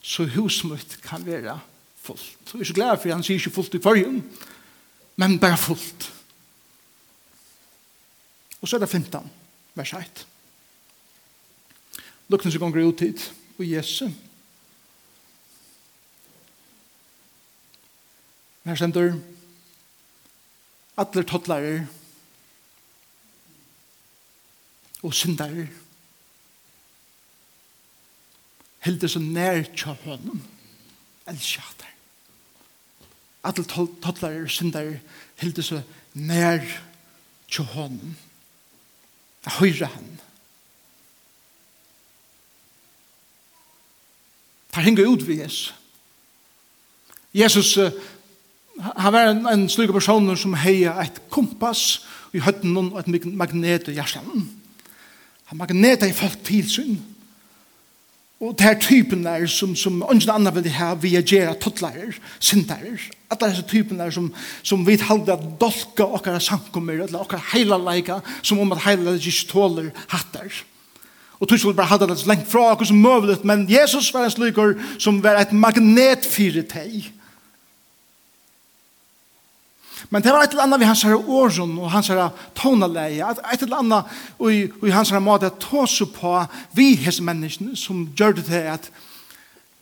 så 0.00 0.24
husmøtt 0.24 0.96
kan 1.04 1.26
være 1.26 1.58
fullt. 2.00 2.54
Og 2.54 2.54
jeg 2.54 2.60
er 2.60 2.70
så 2.70 2.74
glad 2.78 2.96
for 3.02 3.12
han 3.12 3.22
sier 3.26 3.36
ikke 3.36 3.52
fullt 3.52 3.76
i 3.76 3.82
forrige, 3.82 4.22
men 5.16 5.38
bare 5.38 5.58
fullt. 5.58 6.12
Og 8.62 8.68
så 8.68 8.76
er 8.76 8.80
det 8.80 8.88
15, 8.88 9.28
vers 9.74 9.92
1. 9.92 10.24
Lukkene 12.32 12.52
som 12.52 12.64
gonger 12.64 12.88
ut 12.88 13.04
hit, 13.04 13.28
og 13.58 13.68
Jesus, 13.68 14.16
Her 18.68 18.76
stendur. 18.76 19.14
Atler 20.98 21.24
tottlarer 21.24 21.86
og 25.02 25.14
syndarer 25.14 25.68
heldur 28.84 29.10
så 29.12 29.22
nær 29.22 29.62
tja 29.76 29.94
hønum 30.02 30.40
elskjater 31.30 31.94
Atler 33.46 33.68
tottlarer 34.02 34.42
og 34.42 34.52
syndarer 34.52 34.98
heldur 35.40 35.66
så 35.66 35.80
nær 36.18 36.64
tja 37.46 37.64
hønum 37.76 38.16
høyre 39.58 39.88
han 39.94 40.10
Tar 44.74 44.84
hengur 44.84 45.14
ut 45.14 45.24
vi 45.24 45.38
Jesus 45.40 45.72
Jesus 47.32 47.76
uh, 47.78 47.94
han 48.78 49.12
var 49.12 49.32
en, 49.32 49.46
en 49.50 49.68
slik 49.68 49.90
person 49.94 50.36
som 50.36 50.54
heia 50.54 50.94
et 51.02 51.20
kompass 51.32 52.04
i 52.36 52.42
høtten 52.44 52.76
og 52.76 52.98
et 53.00 53.26
magnet 53.26 53.88
i 53.90 53.96
hjertet. 53.96 54.26
Han 55.48 55.58
magnetet 55.58 56.10
i 56.10 56.16
folk 56.16 56.42
til 56.44 56.66
sin. 56.70 56.98
Og 58.38 58.52
det 58.54 58.68
er 58.68 58.78
typen 58.78 59.24
der 59.26 59.48
som, 59.50 59.72
som 59.74 59.96
ønsken 60.12 60.30
andre 60.30 60.52
vil 60.54 60.70
ha 60.76 60.92
via 60.94 61.24
gjerra 61.26 61.56
tottlærer, 61.58 62.14
sintarer. 62.38 63.00
At 63.30 63.40
det 63.40 63.48
er 63.50 63.66
typen 63.66 63.98
der 63.98 64.12
som, 64.14 64.28
som 64.62 64.84
vi 64.86 64.94
halde 65.02 65.34
at 65.34 65.42
dolka 65.58 66.06
okkara 66.06 66.38
sankummer, 66.38 67.02
eller 67.02 67.24
okkara 67.24 67.42
heilaleika, 67.50 68.20
som 68.42 68.60
om 68.62 68.76
at 68.76 68.84
heilaleika 68.84 69.26
ikke 69.26 69.50
tåler 69.50 69.90
hattar. 70.06 70.62
Og 71.40 71.48
tog 71.48 71.58
skulle 71.58 71.76
bare 71.78 71.90
hadde 71.90 72.06
det 72.10 72.18
så 72.20 72.30
lengt 72.30 72.46
fra 72.50 72.76
oss 72.76 72.90
som 72.92 73.02
møvlet, 73.02 73.44
men 73.44 73.66
Jesus 73.70 74.12
var 74.14 74.26
en 74.26 74.30
slikker 74.30 74.76
som 75.02 75.18
var 75.22 75.40
et 75.42 75.52
magnet 75.52 76.26
fyrir 76.26 76.66
teg. 76.70 77.10
Men 80.10 80.22
det 80.24 80.32
var 80.32 80.42
et 80.42 80.54
eller 80.54 80.64
annet 80.64 80.80
vi 80.80 80.88
hans 80.88 81.02
her 81.04 81.16
åren 81.16 81.74
og 81.78 81.90
hans 81.92 82.08
her 82.08 82.30
tonaleie, 82.56 83.26
et 83.28 83.62
eller 83.62 83.82
annet 83.82 84.18
og 84.38 84.78
vi 84.80 84.92
hans 84.94 85.12
her 85.12 85.20
måte 85.20 85.50
at 85.50 85.60
ta 85.60 85.84
seg 85.88 86.14
på 86.16 86.32
vi 86.76 86.94
hans 87.04 87.20
menneskene 87.20 87.76
som 87.76 88.06
gjør 88.16 88.38
det 88.38 88.46
til 88.48 88.70
at 88.72 88.88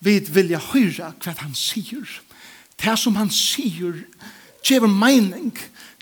vi 0.02 0.18
vilja 0.18 0.59
høre 0.73 1.12
hva 1.23 1.35
han 1.38 1.54
sier. 1.56 2.04
Det 2.76 2.97
som 2.99 3.16
han 3.16 3.30
sier 3.33 4.02
gjør 4.66 4.90
mening. 4.90 5.54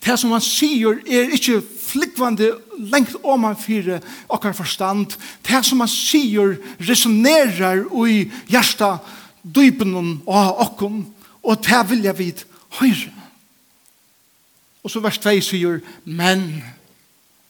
Det 0.05 0.17
som 0.21 0.33
han 0.35 0.43
sier 0.45 0.99
er 1.05 1.33
ikke 1.37 1.61
flikvande 1.63 2.51
lengt 2.93 3.15
om 3.23 3.45
han 3.47 3.57
fire 3.57 4.01
okkar 4.29 4.57
forstand. 4.57 5.15
Det 5.47 5.61
som 5.65 5.81
han 5.85 5.91
sier 5.91 6.57
resonerer 6.81 7.85
i 8.09 8.25
hjertet 8.53 9.13
dypen 9.45 9.95
og 10.25 10.61
okken, 10.65 11.05
og 11.45 11.61
det 11.65 11.83
vilja 11.91 12.17
vi 12.17 12.33
høre. 12.81 13.24
Og 14.85 14.93
så 14.93 15.01
vers 15.01 15.19
2 15.19 15.41
sier 15.41 15.81
menn. 16.05 16.63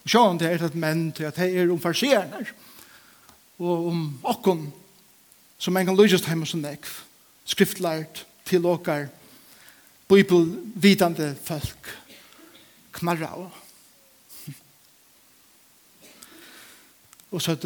Sjå 0.07 0.23
om 0.31 0.39
det 0.39 0.53
er 0.53 0.63
et 0.63 0.77
menn 0.79 1.09
til 1.17 1.27
at 1.27 1.37
det 1.41 1.51
er 1.51 1.73
om 1.73 1.81
farsierne. 1.81 2.47
og 3.59 3.87
om 3.87 4.19
okken 4.23 4.73
som 5.59 5.77
en 5.77 5.87
kan 5.87 5.97
løses 5.97 6.25
hjemme 6.27 6.47
som 6.47 6.61
nekv. 6.61 6.89
Skriftlært, 7.45 8.27
til 8.45 8.67
åker. 8.67 9.09
bibelvidande 10.09 11.37
folk. 11.45 11.99
Knarra 12.93 13.35
og 13.35 13.51
Og 17.31 17.43
så 17.43 17.53
at 17.53 17.65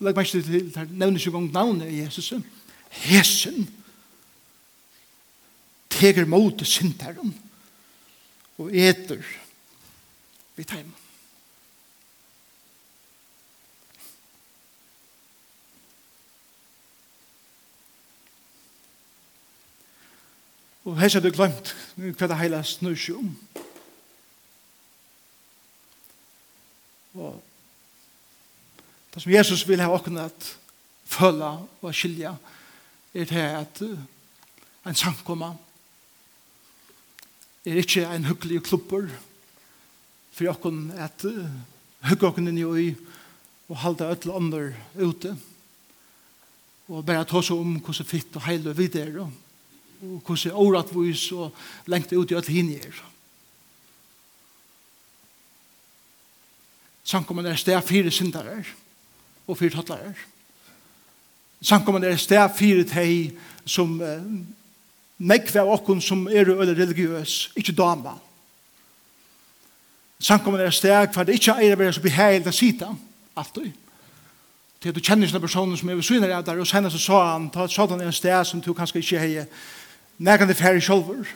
Legg 0.00 0.16
meg 0.16 0.24
ikke 0.24 0.42
til, 0.42 0.70
det 0.72 0.90
nevnes 0.96 1.26
jo 1.26 1.30
gong 1.34 1.50
navnet 1.52 1.90
i 1.92 2.00
Jesus. 2.00 2.32
Hesen 2.88 3.68
Teger 5.90 6.24
mot 6.24 6.62
sinteren 6.64 7.34
og 8.60 8.74
eter 8.76 9.22
vi 10.56 10.64
tar 10.64 10.82
teim. 10.82 10.90
Og 20.84 20.98
her 21.00 21.12
har 21.12 21.22
du 21.22 21.30
glemt 21.32 21.72
hva 21.96 22.28
det 22.28 22.38
hele 22.40 22.60
snur 22.66 22.96
seg 22.98 23.20
om. 23.20 23.32
Og 27.20 27.40
det 29.14 29.22
som 29.22 29.32
Jesus 29.32 29.64
vil 29.68 29.80
ha 29.80 29.88
åknet 29.92 30.28
at 30.28 30.52
føle 31.10 31.50
og 31.80 31.94
skilje 31.96 32.36
er 33.14 33.26
det 33.32 33.46
at 33.64 33.82
en 34.86 34.96
samkommer 34.96 35.56
er 37.64 37.80
ikke 37.82 38.06
en 38.08 38.24
hyggelig 38.24 38.62
klubber 38.64 39.08
for 40.32 40.46
jeg 40.46 40.60
kan 40.62 40.90
at 40.96 41.24
hugge 42.08 42.26
okken 42.26 42.48
inn 42.48 42.58
i 42.60 42.64
øy 42.64 42.94
og 43.68 43.76
halda 43.82 44.10
ødel 44.14 44.32
ånder 44.32 44.72
ute 44.96 45.34
og 46.90 47.04
bare 47.06 47.26
ta 47.28 47.42
seg 47.44 47.60
om 47.60 47.76
hvordan 47.78 48.08
fitt 48.08 48.38
og 48.40 48.46
heil 48.46 48.66
og 48.70 48.78
videre 48.78 49.26
og 49.26 50.22
hvordan 50.24 50.56
åretvis 50.56 51.28
og 51.36 51.52
lengt 51.92 52.12
ut 52.16 52.30
i 52.30 52.38
ødel 52.38 52.56
hinne 52.56 52.80
er 52.80 53.02
Sankommen 57.10 57.46
er 57.46 57.56
sted 57.58 57.80
fire 57.82 58.10
syndere 58.10 58.60
og 59.46 59.56
fire 59.58 59.70
tattlere. 59.70 60.12
Sankommen 61.60 62.04
er 62.06 62.16
sted 62.16 62.52
fire 62.54 62.84
teg 62.86 63.32
som 63.66 63.96
nekve 65.20 65.60
av 65.60 65.74
okkun 65.76 66.00
som 66.02 66.24
er 66.28 66.48
eller 66.48 66.74
religiøs, 66.74 67.52
ikkje 67.58 67.76
dama. 67.76 68.16
Samkommen 70.20 70.60
er 70.60 70.72
steg, 70.72 71.12
for 71.14 71.24
det 71.24 71.38
ikkje 71.38 71.56
er 71.64 71.76
å 71.76 71.80
være 71.80 71.96
så 71.96 72.04
beheilig 72.04 72.48
å 72.48 72.56
sita, 72.56 72.88
alltid. 73.40 73.70
Til 74.80 74.96
du 74.96 75.00
kjenner 75.04 75.28
sånne 75.28 75.44
personer 75.44 75.76
som 75.76 75.92
er 75.92 75.98
ved 75.98 76.08
syner 76.08 76.32
av 76.36 76.44
der, 76.44 76.60
og 76.60 76.68
senere 76.68 76.92
så 76.92 77.00
sa 77.02 77.20
han, 77.34 77.50
ta 77.52 77.66
et 77.66 77.72
sådant 77.72 78.00
en 78.00 78.16
steg 78.16 78.46
som 78.48 78.60
du 78.64 78.72
kanskje 78.76 79.02
ikkje 79.02 79.20
hei, 79.20 79.44
nekande 80.20 80.56
færre 80.56 80.80
sjolver. 80.80 81.28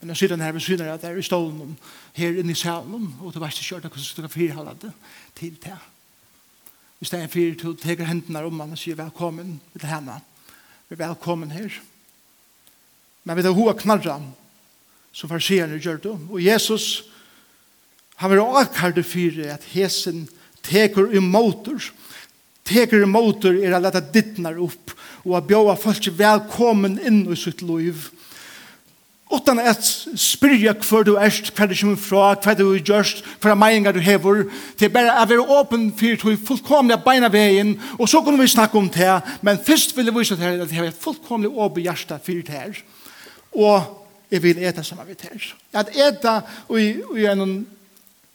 Men 0.00 0.12
jeg 0.12 0.22
sitter 0.22 0.40
her 0.40 0.56
ved 0.56 0.64
syner 0.64 0.92
av 0.94 1.00
der, 1.00 1.16
i 1.16 1.24
stålen, 1.24 1.76
her 2.16 2.40
inne 2.40 2.56
i 2.56 2.58
salen, 2.58 3.12
og 3.20 3.32
du 3.32 3.40
veist 3.40 3.60
ikke 3.60 3.74
kjørt, 3.74 3.92
hvordan 3.92 4.16
du 4.16 4.24
kan 4.24 4.36
firhalla 4.36 4.76
det 4.82 4.92
til 5.36 5.56
det. 5.62 5.78
I 7.00 7.04
stedet 7.04 7.32
for, 7.32 7.56
du 7.60 7.76
teker 7.76 8.08
hendene 8.08 8.44
om 8.46 8.60
han 8.60 8.76
og 8.76 8.80
sier, 8.80 8.96
velkommen 8.96 9.58
til 9.76 9.88
henne. 9.88 10.20
Velkommen 10.88 11.00
her. 11.00 11.08
Velkommen 11.08 11.56
her 11.56 11.91
Men 13.22 13.38
vi 13.38 13.44
tar 13.44 13.54
hoa 13.54 13.74
knarra, 13.78 14.18
som 15.12 15.30
farsierne 15.30 15.78
gjør 15.78 16.00
det. 16.02 16.14
Og 16.30 16.40
Jesus, 16.42 17.04
han 18.18 18.32
vil 18.32 18.42
akkar 18.42 18.94
det 18.96 19.06
fyrir 19.06 19.52
at 19.54 19.66
hesen 19.74 20.24
teker 20.66 21.10
motor, 21.20 21.78
teker 22.66 23.06
motor 23.06 23.54
er 23.58 23.76
at 23.76 23.84
leta 23.84 24.02
dittnar 24.02 24.58
upp, 24.62 24.94
og 25.26 25.36
at 25.38 25.46
bjåa 25.46 25.76
folk 25.78 26.08
velkommen 26.18 26.98
inn 27.02 27.24
i 27.30 27.38
sitt 27.38 27.62
liv. 27.66 28.08
Utan 29.32 29.62
at 29.62 29.80
spyrja 30.20 30.74
hver 30.76 31.06
du 31.08 31.14
erst, 31.16 31.54
hver 31.56 31.70
du 31.70 31.74
kommer 31.78 31.96
fra, 31.96 32.24
hver 32.36 32.56
du 32.58 32.66
gjørst, 32.76 33.22
hver 33.40 33.56
meiningar 33.56 33.94
du 33.96 34.02
hever, 34.04 34.42
til 34.76 34.92
bare 34.92 35.14
å 35.14 35.28
være 35.30 35.46
åpen 35.56 35.86
for 35.96 36.18
tog 36.20 36.42
fullkomlig 36.50 36.98
beina 37.04 37.30
veien, 37.32 37.78
og 37.96 38.10
så 38.12 38.20
kunne 38.20 38.42
vi 38.42 38.50
snakke 38.52 38.76
om 38.78 38.90
det, 38.92 39.14
men 39.40 39.62
først 39.62 39.96
vil 39.96 40.10
jeg 40.10 40.18
vise 40.18 40.36
til 40.36 40.50
at 40.50 40.66
jeg 40.68 40.82
har 40.82 40.90
et 40.90 41.00
fullkomlig 41.06 41.48
åpen 41.48 41.86
hjerte 41.86 42.20
for 42.20 42.44
det 42.44 42.58
her 42.58 42.82
og 43.52 43.98
jeg 44.32 44.42
vil 44.42 44.62
ete 44.64 44.84
som 44.84 44.98
jeg 45.02 45.12
vil 45.12 45.20
til. 45.20 45.52
At 45.76 45.92
ete 45.92 46.40
i, 46.78 46.88
i 47.20 47.28
en 47.28 47.66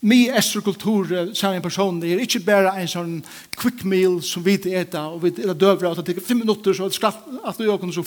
mi 0.05 0.27
estro 0.29 0.61
estrokultur 0.61 1.33
sammen 1.33 1.61
person, 1.61 1.99
det 1.99 2.11
er 2.13 2.19
ikke 2.21 2.43
bare 2.45 2.75
en 2.77 2.89
sånn 2.89 3.15
quick 3.57 3.81
meal 3.83 4.19
som 4.21 4.43
vi 4.45 4.53
til 4.61 4.75
eta, 4.77 5.07
og 5.09 5.23
vi 5.23 5.31
eta 5.33 5.55
døvra, 5.57 5.89
og 5.89 5.97
det 5.97 6.13
tar 6.13 6.21
fem 6.21 6.43
minutter, 6.43 6.75
så 6.77 6.89
skaff 6.93 7.17
at 7.43 7.57
du, 7.57 7.65
åkne, 7.73 7.89
så, 7.95 8.03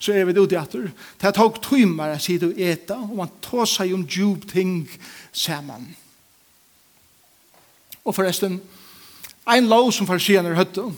så 0.00 0.14
er 0.16 0.24
vi 0.24 0.32
ute 0.38 0.56
etter. 0.56 0.88
Det 1.20 1.28
er 1.28 1.36
tog 1.36 1.60
timer, 1.60 2.16
si 2.18 2.38
du, 2.40 2.48
eta, 2.56 2.96
og 2.96 3.20
man 3.20 3.34
tar 3.44 3.68
seg 3.68 3.92
om 3.92 4.06
djup 4.08 4.48
ting 4.48 4.88
sammen. 5.32 5.90
Og 8.06 8.16
forresten, 8.16 8.56
en 9.46 9.68
lov 9.68 9.92
som 9.92 10.08
farsierne 10.08 10.56
høtte, 10.56 10.88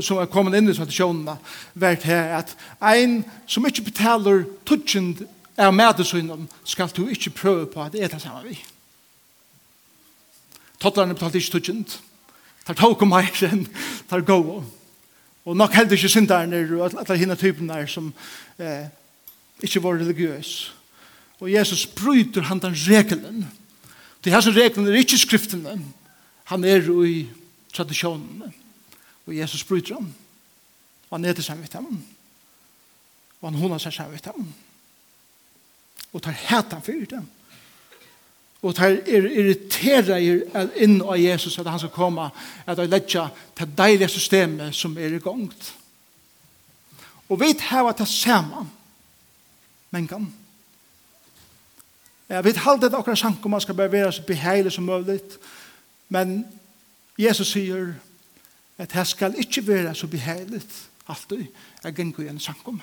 som 0.00 0.20
er 0.20 0.30
kommet 0.30 0.54
inn 0.58 0.70
i 0.70 0.76
tradisjonene, 0.76 1.38
vært 1.74 2.06
her 2.06 2.36
at 2.38 2.54
ein 2.84 3.22
som 3.50 3.66
ikke 3.66 3.88
betaler 3.88 4.44
tutsjend 4.68 5.24
av 5.58 5.74
medesynen, 5.74 6.46
skal 6.64 6.90
du 6.94 7.08
ikke 7.10 7.34
prøve 7.34 7.66
på 7.72 7.82
at 7.82 7.94
det 7.94 8.04
er 8.04 8.12
det 8.12 8.22
samme 8.22 8.44
vi. 8.46 8.58
Tottlarne 10.78 11.16
betalte 11.16 11.40
ikke 11.40 11.56
tutsjent. 11.56 11.98
Tar 12.66 12.76
tog 12.78 13.02
om 13.02 13.10
meg, 13.10 13.32
tar 14.10 14.22
gå. 14.22 14.40
Og 15.48 15.56
nok 15.56 15.74
heldig 15.74 15.96
ikke 15.96 16.12
synderne, 16.12 16.60
og 16.76 16.92
alle 16.92 17.16
henne 17.18 17.36
typen 17.40 17.70
der 17.70 17.86
som 17.88 18.12
eh, 18.60 18.90
ikke 19.64 19.82
var 19.82 19.98
religiøs. 19.98 20.74
Og 21.40 21.52
Jesus 21.52 21.86
bryter 21.86 22.42
han 22.50 22.60
den 22.60 22.74
regelen. 22.74 23.46
Det 24.24 24.32
her 24.32 24.40
som 24.40 24.54
regelen 24.54 24.88
er 24.88 25.00
ikke 25.00 25.18
skriftene. 25.18 25.78
Han 26.50 26.64
er 26.64 26.82
jo 26.86 27.02
i 27.06 27.28
tradisjonene. 27.74 28.52
Og 29.28 29.36
Jesus 29.36 29.64
bryter 29.64 29.94
ham. 29.94 30.08
Og 31.10 31.16
han 31.16 31.20
neder 31.20 31.44
seg 31.44 31.60
vidt 31.60 31.76
ham. 31.76 31.88
Og 33.40 33.50
han 33.50 33.58
hundar 33.60 33.82
seg 33.82 33.92
seg 33.92 34.12
vidt 34.12 34.26
ham. 34.26 34.46
Og 36.12 36.22
tar 36.24 36.32
hætan 36.32 36.82
fyrir 36.82 37.06
dem. 37.10 37.26
Og 38.62 38.74
tar 38.74 38.96
er 38.96 39.28
irriterer 39.28 40.72
inn 40.80 40.96
av 41.04 41.20
Jesus 41.20 41.58
at 41.60 41.68
han 41.70 41.78
skal 41.78 41.94
komme 41.94 42.30
at 42.66 42.78
han 42.80 42.90
letja 42.90 43.28
til 43.56 43.76
deilige 43.78 44.08
systemet 44.16 44.74
som 44.74 44.96
er 44.98 45.14
i 45.14 45.22
gang. 45.22 45.44
Og 47.28 47.40
vi 47.40 47.52
hava 47.68 47.92
til 47.92 48.08
saman 48.08 48.72
men 49.90 50.08
kan 50.08 50.26
Jeg 52.28 52.44
vet 52.44 52.56
halde 52.56 52.90
det 52.90 52.94
akkurat 52.94 53.18
sank 53.18 53.44
om 53.44 53.50
man 53.50 53.60
skal 53.60 53.74
bare 53.74 53.92
være 53.92 54.12
så 54.12 54.22
beheilig 54.22 54.72
som 54.72 54.84
mulig. 54.84 55.20
Men 56.08 56.46
Jesus 57.18 57.52
sier, 57.52 57.94
at 58.78 58.92
det 58.94 59.06
skal 59.06 59.34
ikke 59.38 59.66
være 59.66 59.94
så 59.94 60.06
beheligt 60.06 60.88
alltid 61.08 61.46
at 61.84 61.94
gengu 61.94 62.22
i 62.22 62.28
en 62.28 62.40
sankum. 62.40 62.80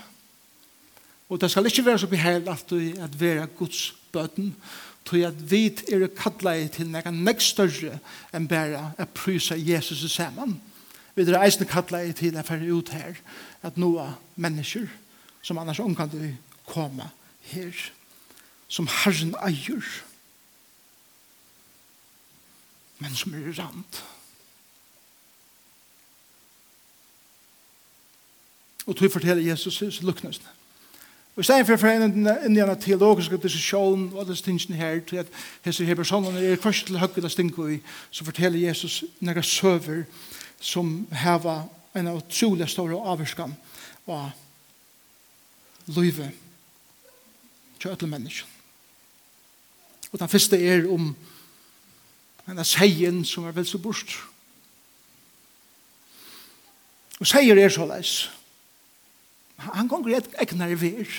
Og 1.30 1.42
det 1.42 1.52
skal 1.52 1.66
ikke 1.66 1.86
være 1.86 2.00
så 2.00 2.08
beheligt 2.08 2.50
alltid 2.50 2.98
at 2.98 3.20
være 3.20 3.48
Guds 3.48 3.96
bøten, 4.12 4.56
tog 5.06 5.20
at 5.20 5.52
vi 5.52 5.66
er 5.66 6.08
kallet 6.18 6.72
til 6.72 6.90
noe 6.90 7.12
nek 7.14 7.42
større 7.42 8.00
enn 8.34 8.48
bare 8.50 8.92
å 8.98 9.06
prysa 9.06 9.56
Jesus 9.58 10.04
i 10.04 10.10
sammen. 10.10 10.58
Vi 11.16 11.24
er 11.24 11.38
eisen 11.40 11.70
kallet 11.70 12.18
til 12.18 12.38
å 12.38 12.44
fære 12.44 12.74
ut 12.74 12.90
her, 12.90 13.20
at 13.62 13.78
noe 13.78 14.08
mennesker 14.36 14.90
som 15.46 15.62
annars 15.62 15.80
omkant 15.80 16.18
vi 16.18 16.34
komme 16.66 17.12
her, 17.52 17.72
som 18.68 18.90
Herren 18.90 19.36
eier, 19.46 19.86
men 23.00 23.16
som 23.16 23.34
er 23.38 23.54
rand. 23.60 24.02
Og 28.86 28.96
tog 28.96 29.12
fortelle 29.12 29.46
Jesus 29.46 29.74
så 29.74 30.06
lukknes. 30.06 30.42
Og 31.36 31.42
i 31.42 31.44
stedet 31.44 31.80
for 31.80 31.88
en 31.88 32.28
indian 32.46 32.80
teologisk 32.80 33.32
diskusjon 33.44 34.14
og 34.14 34.22
alle 34.22 34.36
stingene 34.36 34.78
her, 34.78 35.00
til 35.00 35.18
at 35.18 35.28
hese 35.66 35.86
her 35.86 35.96
personene 35.96 36.40
er 36.40 36.62
først 36.62 36.88
til 36.88 37.00
høyre 37.00 37.14
til 37.14 37.30
stinko 37.30 37.68
i, 37.68 37.80
så 38.12 38.26
forteller 38.26 38.68
Jesus 38.68 39.04
nære 39.20 39.44
søver 39.44 40.04
som 40.60 41.08
heva 41.12 41.64
en 41.96 42.08
av 42.08 42.22
utrolig 42.22 42.70
store 42.70 43.00
avvarskan 43.12 43.56
av 44.08 44.32
løyve 45.92 46.32
til 47.80 47.92
alle 47.92 48.08
mennesker. 48.08 48.48
Og 50.12 50.20
den 50.20 50.32
første 50.32 50.60
er 50.64 50.88
om 50.88 51.12
en 52.48 52.60
av 52.60 52.68
seien 52.68 53.26
som 53.28 53.44
er 53.44 53.56
vel 53.56 53.68
så 53.68 53.78
bort. 53.82 54.16
Og 57.20 57.28
seier 57.28 57.60
er 57.60 57.70
så 57.74 57.88
leis 57.90 58.30
han 59.58 59.88
gonger 59.88 60.18
et 60.18 60.36
egnar 60.42 60.74
i 60.74 60.78
vir. 60.80 61.16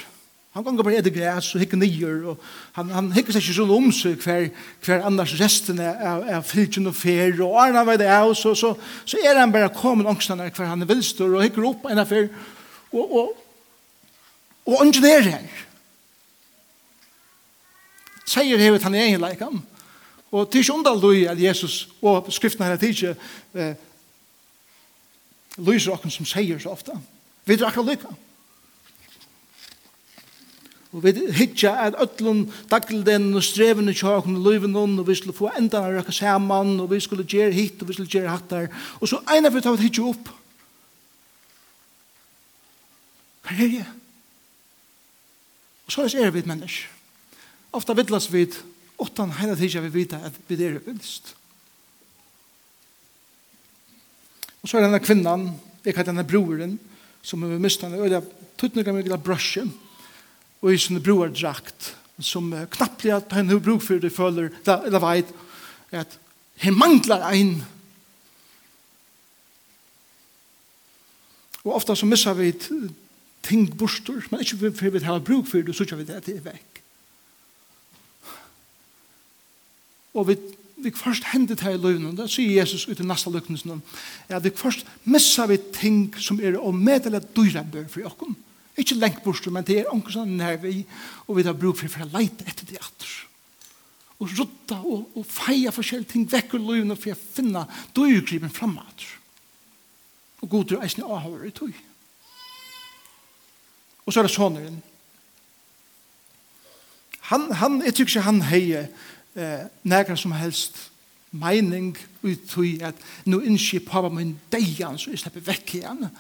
Han 0.57 0.64
gonger 0.64 0.87
bare 0.87 1.01
etter 1.03 1.12
græs 1.12 1.51
og 1.53 1.61
hikker 1.61 1.77
nyer, 1.77 2.22
og 2.31 2.44
han, 2.79 2.88
han 2.88 3.11
hikker 3.12 3.35
seg 3.35 3.44
ikke 3.44 3.57
sånn 3.59 3.72
om 3.75 3.90
seg 3.92 4.16
hver, 4.25 4.46
hver 4.87 5.05
annars 5.05 5.35
resten 5.37 5.83
er, 5.85 5.99
er, 6.01 6.22
er 6.38 6.46
fylgjen 6.49 6.88
og 6.88 6.96
fer, 6.96 7.35
og 7.44 7.59
arna 7.61 7.83
vei 7.85 7.99
det 8.01 8.09
er, 8.09 8.33
så, 8.33 8.55
så, 8.57 8.70
så 9.05 9.20
er 9.20 9.37
han 9.37 9.53
bare 9.53 9.68
kommet 9.77 10.09
ångstene 10.09 10.49
hver 10.49 10.70
han 10.72 10.85
er 10.87 10.88
vilstor, 10.88 11.35
og 11.37 11.44
hikker 11.44 11.68
opp 11.68 11.85
enn 11.92 12.01
fer, 12.09 12.31
og, 12.88 13.05
og, 13.05 13.37
og 14.64 14.81
ånden 14.81 15.09
er 15.11 15.29
her. 15.29 15.62
Seier 18.25 18.64
hevet 18.64 18.88
han 18.88 18.96
er 18.96 19.11
egen 19.11 19.29
leikam, 19.29 19.61
og 20.33 20.49
til 20.49 20.64
ikke 20.64 20.81
undal 20.81 21.05
du 21.05 21.11
at 21.29 21.40
Jesus 21.40 21.83
og 22.01 22.33
skriften 22.33 22.64
her 22.64 22.79
er 22.79 22.88
ikke 22.88 23.12
eh, 23.55 23.75
lyser 25.61 25.92
okken 25.92 26.11
som 26.11 26.25
seier 26.29 26.59
så 26.64 26.72
ofte. 26.72 26.96
Vi 27.44 27.61
drar 27.61 27.70
akkurat 27.70 27.92
lykka. 27.92 28.22
Og 30.96 31.02
vi 31.04 31.12
hitja 31.37 31.74
at 31.85 31.98
öllum 32.00 32.46
daglden 32.70 33.28
og 33.37 33.44
strevene 33.44 33.92
tjokken 33.92 34.38
og 34.38 34.46
løyven 34.46 34.76
og 34.76 35.04
vi 35.04 35.16
skulle 35.18 35.37
få 35.37 35.50
enda 35.59 35.82
å 35.85 35.92
røkka 35.92 36.14
saman 36.14 36.78
og 36.80 36.88
vi 36.94 37.02
skulle 37.04 37.26
gjere 37.28 37.52
hit 37.52 37.82
og 37.82 37.90
vi 37.90 37.98
skulle 37.98 38.09
gjere 38.09 38.32
hattar 38.32 38.70
og 38.96 39.11
så 39.11 39.20
eina 39.28 39.52
vi 39.52 39.61
tar 39.61 39.76
hitja 39.76 40.06
opp 40.09 40.32
Hva 43.46 43.54
er 43.62 43.68
det? 43.70 43.85
Og 45.87 45.92
så 45.94 46.02
er 46.18 46.32
vi 46.35 46.40
et 46.42 46.48
menneske. 46.50 46.88
Ofta 47.76 47.94
vidlas 47.94 48.26
vi 48.32 48.42
åttan 48.98 49.37
heina 49.38 49.54
tidsa 49.54 49.85
vi 49.85 49.92
vita 50.00 50.18
at 50.24 50.35
vi 50.48 50.56
er 50.64 50.80
vilst. 50.82 51.35
Og 54.62 54.70
så 54.70 54.80
er 54.80 54.88
denne 54.88 54.98
kvinnan, 54.98 55.52
vi 55.85 55.92
kallar 55.94 56.11
denne 56.11 56.26
broren, 56.26 56.72
som 57.22 57.44
vi 57.44 57.59
mistan, 57.62 57.94
og 57.94 58.11
det 58.11 58.18
er 58.18 58.30
tuttnukka 58.59 58.94
mykla 58.96 59.18
brushen, 59.22 59.70
og 60.66 60.74
i 60.74 60.81
sin 60.83 60.98
broardrakt, 61.02 61.92
som 62.18 62.50
knapplig 62.74 63.12
at 63.14 63.35
han 63.37 63.52
har 63.52 63.62
brug 63.62 63.85
for 63.85 64.02
det 64.02 64.11
føler, 64.11 64.50
eller 64.66 65.02
veit, 65.02 65.31
at 65.94 66.18
han 66.64 66.74
manglar 66.74 67.22
ein. 67.31 67.61
Og 71.62 71.76
ofta 71.79 71.94
så 71.94 72.07
missar 72.07 72.35
vi 72.35 72.50
ting 73.46 73.68
bostor, 73.79 74.18
men 74.31 74.42
ikke 74.42 74.72
for 74.74 74.90
vi 74.90 75.05
har 75.07 75.22
brug 75.22 75.46
for 75.46 75.62
det, 75.62 75.76
så 75.76 75.87
ikke 75.87 76.00
vi 76.02 76.09
det 76.09 76.18
at 76.18 76.26
det 76.26 76.40
er 76.40 76.46
vekk. 76.50 76.83
Og 80.16 80.29
vi 80.33 80.38
vi 80.76 80.90
først 80.92 81.24
hendet 81.33 81.61
her 81.64 81.70
i 81.70 81.81
løvnen, 81.81 82.16
da 82.16 82.26
sier 82.29 82.59
Jesus 82.59 82.85
ut 82.88 83.00
i 83.00 83.07
neste 83.07 83.31
løknesen, 83.33 83.81
ja, 84.29 84.38
vi 84.38 84.52
først 84.52 84.85
missa 85.09 85.46
vi 85.48 85.57
ting 85.72 86.11
som 86.20 86.40
er 86.42 86.59
å 86.61 86.72
meddele 86.72 87.22
dyrebør 87.37 87.87
for 87.88 88.05
jokken. 88.05 88.37
Ikke 88.76 88.98
lengt 88.98 89.22
bort, 89.24 89.46
men 89.52 89.64
det 89.64 89.80
er 89.80 89.92
anker 89.92 90.12
sånn 90.12 90.36
nær 90.36 90.58
vi, 90.60 90.82
og 91.26 91.38
vi 91.38 91.44
har 91.46 91.56
brug 91.56 91.78
for, 91.78 91.88
for 91.92 92.04
å 92.04 92.12
leite 92.12 92.44
etter 92.44 92.68
det 92.68 92.80
atter. 92.80 93.12
Og 94.20 94.32
rutta 94.32 94.78
og, 94.80 95.12
og 95.16 95.24
feia 95.28 95.72
forskjellige 95.72 96.12
ting 96.12 96.26
vekk 96.28 96.56
og 96.56 96.68
løgn 96.70 96.96
for 96.96 97.12
å 97.12 97.20
finne 97.36 97.64
døyegripen 97.96 98.52
fremme 98.52 98.84
atter. 98.84 99.14
Og 100.44 100.50
god 100.52 100.72
er 100.72 100.78
å 100.78 100.84
eisne 100.84 101.08
avhører 101.08 101.48
i 101.48 101.54
tog. 101.56 101.72
Og 104.06 104.12
så 104.12 104.20
er 104.20 104.28
det 104.28 104.34
sånneren. 104.36 104.76
Han, 107.32 107.48
han, 107.58 107.80
jeg 107.82 107.96
tykker 107.96 108.12
ikke 108.12 108.26
han 108.28 108.44
heier 108.46 108.84
eh, 109.34 109.64
nærkere 109.82 110.20
som 110.20 110.36
helst 110.36 110.78
mening 111.34 111.96
ut 112.22 112.44
tog 112.48 112.84
at 112.86 113.00
nå 113.26 113.40
innskjer 113.44 113.82
pappa 113.84 114.12
min 114.12 114.36
deian 114.52 114.98
så 114.98 115.10
jeg 115.10 115.24
slipper 115.24 115.44
vekk 115.48 115.74
igjen. 115.80 116.06
Og 116.06 116.12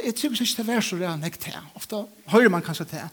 jeg 0.00 0.14
tror 0.18 0.34
ikke 0.34 0.62
det 0.62 0.74
er 0.76 0.84
så 0.84 0.96
det 0.96 1.08
er 1.08 1.38
til. 1.40 1.56
Ofte 1.74 2.04
hører 2.32 2.48
man 2.48 2.62
kanskje 2.62 2.84
til. 2.84 3.08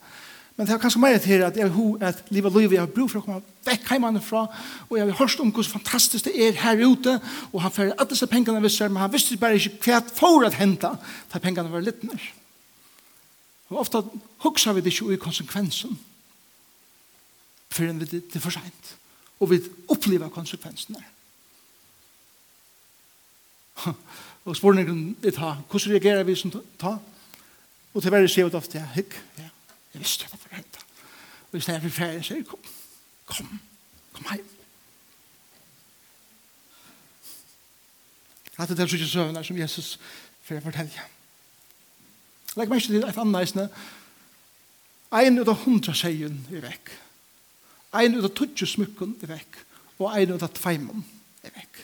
Men 0.58 0.68
det 0.68 0.74
er 0.74 0.82
kanskje 0.84 1.00
mer 1.00 1.18
til 1.18 1.42
at 1.42 1.58
jeg 1.58 1.72
har 1.72 2.08
at 2.08 2.24
livet 2.30 2.52
og 2.52 2.60
livet 2.60 2.76
jeg 2.76 2.82
har 2.82 2.92
brug 2.92 3.10
for 3.10 3.22
å 3.22 3.26
komme 3.26 3.42
vekk 3.66 3.88
hjemmefra, 3.96 4.42
og 4.90 4.98
jeg 4.98 5.08
har 5.08 5.18
hørt 5.18 5.40
om 5.40 5.52
hvor 5.56 5.64
fantastisk 5.64 6.28
det 6.28 6.34
er 6.38 6.60
her 6.60 6.84
ute, 6.86 7.16
og 7.54 7.62
han 7.64 7.72
fører 7.72 7.96
alle 7.96 8.10
disse 8.12 8.28
pengene 8.28 8.62
visser, 8.62 8.92
men 8.92 9.02
han 9.02 9.14
visste 9.14 9.38
bare 9.42 9.58
ikke 9.58 9.80
hva 9.88 10.02
for 10.12 10.46
å 10.46 10.52
hente 10.54 10.92
da 11.32 11.42
pengene 11.42 11.72
var 11.72 11.86
litt 11.86 12.04
nær. 12.04 12.28
Og 13.72 13.80
ofte 13.86 14.04
hukser 14.44 14.76
vi 14.76 14.84
det 14.84 14.92
ikke 14.92 15.16
i 15.16 15.22
konsekvensen, 15.22 15.96
før 17.72 17.94
vi 17.96 18.10
det 18.12 18.22
er 18.36 18.44
for 18.44 18.52
sent, 18.52 18.96
og 19.40 19.54
vi 19.54 19.62
opplever 19.88 20.30
konsekvensene. 20.30 21.00
Huh. 23.82 23.96
Og 24.46 24.56
spørningen 24.56 25.18
er 25.24 25.32
ta, 25.32 25.54
hvordan 25.70 25.92
reagerer 25.94 26.24
vi 26.24 26.36
som 26.36 26.52
ta? 26.80 26.96
Og 27.94 28.02
til 28.02 28.10
hver 28.10 28.28
sier 28.28 28.48
vi 28.48 28.58
ofte, 28.58 28.80
ja, 28.80 28.88
hygg, 28.96 29.14
ja, 29.38 29.50
jeg 29.94 30.02
visste 30.02 30.30
hva 30.30 30.40
for 30.40 30.56
hentet. 30.56 30.86
Og 31.44 31.58
hvis 31.58 31.68
det 31.68 31.76
er 31.76 31.84
for 31.84 31.90
ferie, 31.90 32.24
sier, 32.24 32.44
kom, 32.48 32.60
kom, 33.26 33.60
kom 34.14 34.32
hjem. 34.32 34.50
Hatt 38.58 38.70
det 38.70 38.80
er 38.80 38.92
sånne 38.92 39.10
søvner 39.10 39.46
som 39.46 39.58
Jesus 39.58 39.96
for 40.46 40.60
å 40.60 40.64
fortelle. 40.64 41.06
Legg 42.60 42.70
meg 42.70 42.82
ikke 42.82 42.94
til 42.94 43.08
et 43.08 43.20
annet 43.22 43.40
eisne. 43.42 43.68
Ein 45.18 45.40
ut 45.40 45.50
av 45.50 45.64
hundra 45.66 45.96
seien 45.98 46.38
er 46.52 46.64
vekk. 46.64 46.92
Ein 47.98 48.16
ut 48.20 48.28
av 48.28 48.34
tutsje 48.38 48.68
smykken 48.70 49.16
er 49.24 49.34
vekk. 49.34 49.58
Og 50.00 50.12
ein 50.12 50.34
ut 50.36 50.46
av 50.46 50.54
tveimen 50.56 51.04
er 51.44 51.56
vekk. 51.56 51.82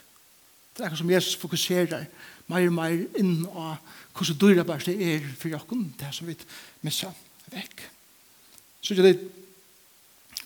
Det 0.77 0.83
er 0.83 0.89
akkurat 0.89 1.01
som 1.01 1.11
Jesus 1.11 1.39
fokuserer 1.41 2.05
på 2.07 2.11
mer 2.47 2.67
og 2.67 2.75
mer 2.77 2.95
inn 3.19 3.41
og 3.49 3.75
hvordan 4.17 4.39
dyrer 4.41 4.67
bare 4.67 4.85
det 4.85 4.97
er 5.03 5.25
for 5.37 5.51
jokken, 5.51 5.89
det 5.99 6.13
som 6.15 6.27
vi 6.29 6.37
misser 6.85 7.13
vekk. 7.53 7.83
Så 8.81 8.95
det 8.95 9.11
er 9.11 9.19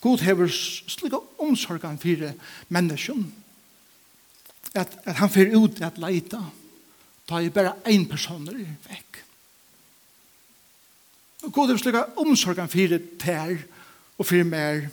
God 0.01 0.23
hever 0.25 0.49
slik 0.49 1.13
omsorgen 1.37 1.99
for 2.01 2.33
mennesken. 2.69 3.31
at, 4.73 4.97
at 5.03 5.15
han 5.15 5.29
fyrir 5.31 5.57
ut 5.59 5.81
at 5.83 5.99
leita, 5.99 6.39
da 7.29 7.39
er 7.39 7.53
bare 7.53 7.75
ein 7.87 8.07
personer 8.09 8.55
vekk. 8.87 9.19
Og 11.43 11.53
God 11.53 11.71
hever 11.71 11.81
slik 11.81 11.99
omsorgen 12.21 12.71
for 12.71 12.97
tær 13.19 13.55
og 14.17 14.25
for 14.25 14.47
mer, 14.47 14.87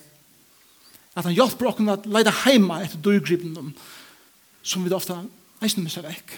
at 1.15 1.27
han 1.27 1.35
hjelper 1.35 1.71
okken 1.71 1.91
at 1.93 2.07
leita 2.07 2.35
heima 2.45 2.83
etter 2.85 3.01
dyrgripen 3.03 3.73
som 4.63 4.85
vi 4.85 4.95
ofte 4.95 5.17
eisen 5.63 5.87
missa 5.87 6.03
vekk 6.05 6.37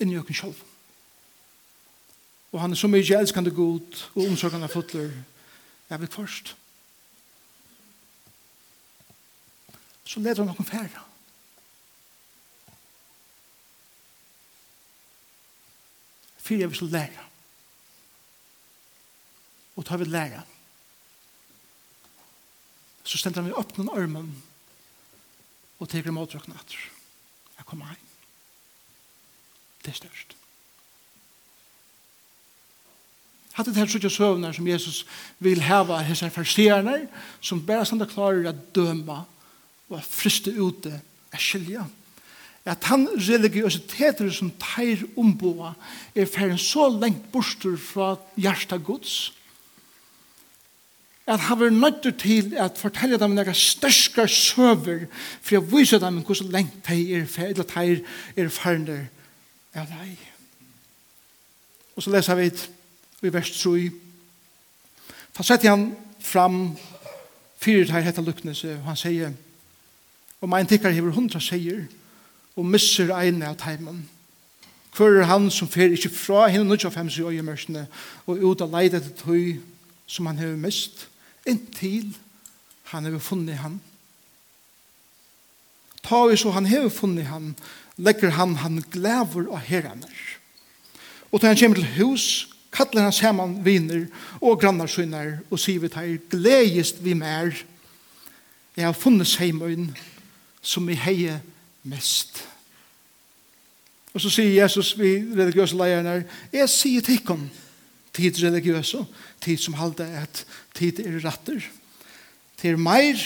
inn 0.00 0.12
i 0.12 0.18
okken 0.18 0.36
sjálf. 0.36 0.62
Og 2.54 2.60
han 2.62 2.70
er 2.70 2.78
så 2.78 2.88
mykje 2.90 3.18
elskande 3.18 3.50
god 3.50 4.04
og 4.14 4.28
omsorgande 4.28 4.68
fotler 4.70 5.10
jeg 5.90 6.00
vil 6.00 6.08
først. 6.08 6.54
Så 10.04 10.20
leder 10.20 10.42
han 10.42 10.52
okken 10.52 10.66
færre. 10.68 11.02
Fyre 16.38 16.60
jeg 16.60 16.70
vil 16.70 16.78
så 16.78 16.90
lære. 16.92 17.26
Og 19.76 19.86
tar 19.86 19.96
vi 19.96 20.04
lære. 20.04 20.42
Så 23.04 23.18
stender 23.18 23.42
han 23.42 23.50
vi 23.50 23.58
åpne 23.58 23.90
armen 23.92 24.34
og 25.78 25.88
teker 25.88 26.12
imot 26.12 26.34
åkken 26.34 26.54
etter. 26.54 26.90
Jeg 27.58 27.66
kommer 27.66 27.90
heim. 27.90 28.13
Det 29.84 29.92
er 29.92 30.00
størst. 30.00 30.34
Hatt 33.54 33.68
det 33.70 33.76
her 33.78 33.90
sånne 33.90 34.10
søvner 34.10 34.54
som 34.56 34.66
Jesus 34.66 35.04
vil 35.44 35.60
heva 35.62 36.00
hessar 36.02 36.32
farsierne, 36.34 37.04
som 37.38 37.62
bare 37.62 37.86
sånn 37.86 38.00
det 38.02 38.10
klarer 38.10 38.48
å 38.50 38.56
døma 38.74 39.20
og 39.92 40.00
friste 40.02 40.50
ute 40.56 40.96
er 40.98 41.42
skilja. 41.42 41.84
At 42.66 42.88
han 42.88 43.06
religiøsiteter 43.12 44.32
som 44.32 44.50
teir 44.58 45.04
omboa 45.20 45.74
er 46.16 46.26
ferden 46.26 46.58
så 46.58 46.88
lengt 46.90 47.28
bostur 47.30 47.76
fra 47.78 48.14
hjertet 48.40 48.82
gods, 48.86 49.16
at 51.24 51.40
han 51.46 51.60
var 51.60 51.70
nødt 51.72 52.18
til 52.20 52.56
at 52.60 52.76
fortelle 52.76 53.16
dem 53.16 53.32
noen 53.36 53.56
største 53.56 54.26
søver 54.28 55.06
for 55.40 55.56
å 55.56 55.66
vise 55.70 55.96
dem 56.02 56.18
hvordan 56.20 56.50
lengt 56.52 56.82
teir 56.84 57.22
er 57.22 57.62
teir 57.64 58.02
er 58.36 58.50
ferden 58.52 59.06
Ja, 59.74 59.84
nei. 59.90 60.18
Og 61.96 62.02
så 62.02 62.10
leser 62.10 62.34
vi 62.34 62.50
i 63.22 63.32
vers 63.32 63.50
3. 63.58 63.90
Da 65.38 65.42
setter 65.42 65.70
han 65.70 65.88
fram 66.20 66.76
fyrir 67.58 67.92
her 67.92 68.04
hetta 68.04 68.22
luknese, 68.22 68.76
og 68.78 68.90
han 68.90 68.98
sier, 68.98 69.32
og 70.40 70.48
mein 70.48 70.68
tikkar 70.68 70.92
hever 70.94 71.14
hundra 71.16 71.40
sier, 71.40 71.86
og 72.56 72.66
misser 72.66 73.10
eina 73.16 73.50
av 73.50 73.58
teimen. 73.58 74.04
Hver 74.94 75.22
er 75.22 75.26
han 75.26 75.48
som 75.50 75.68
fer 75.68 75.90
ikkje 75.90 76.12
fra 76.14 76.46
henne 76.46 76.68
nødja 76.68 76.92
fem 76.94 77.08
i 77.08 77.22
øyemørsene, 77.22 77.86
og 78.26 78.44
ut 78.44 78.62
av 78.62 78.70
leid 78.70 78.94
etter 78.94 79.16
tøy 79.24 79.56
som 80.06 80.26
han 80.26 80.38
hever 80.38 80.60
mist, 80.60 81.08
inntil 81.46 82.12
han 82.92 83.08
hever 83.08 83.18
funnet 83.18 83.58
han. 83.58 83.80
Ta 86.04 86.26
vi 86.28 86.36
så 86.36 86.52
han 86.54 86.68
hever 86.68 86.92
funnet 86.92 87.26
han, 87.26 87.54
legger 87.96 88.34
han 88.34 88.56
han 88.62 88.82
glæver 88.90 89.46
av 89.50 89.62
heraner. 89.66 90.16
Og 91.30 91.40
da 91.40 91.50
han 91.50 91.58
kommer 91.58 91.80
til 91.80 91.92
hus, 91.98 92.26
kallar 92.74 93.06
han 93.06 93.14
saman 93.14 93.58
viner 93.64 94.06
og 94.40 94.58
grannarsynar 94.62 95.38
og 95.50 95.60
sier 95.62 95.82
vi 95.82 95.92
tar 95.92 96.10
gledest 96.30 97.02
vi 97.04 97.14
mer. 97.14 97.54
Jeg 98.74 98.86
har 98.86 98.98
funnet 98.98 99.30
seimøyn 99.30 99.92
som 100.62 100.86
vi 100.86 100.98
heier 100.98 101.38
mest. 101.86 102.42
Og 104.14 104.22
så 104.22 104.30
sier 104.30 104.62
Jesus 104.62 104.92
vi 104.98 105.16
religiøse 105.34 105.76
leierne, 105.78 106.22
jeg 106.54 106.70
sier 106.70 107.02
tikkum, 107.02 107.48
tid 108.14 108.38
religiøse, 108.42 109.02
tid 109.42 109.58
som 109.58 109.74
halde 109.78 110.06
et 110.22 110.44
tid 110.74 111.00
er 111.02 111.18
ratter. 111.24 111.66
Til 112.58 112.78
meir, 112.78 113.18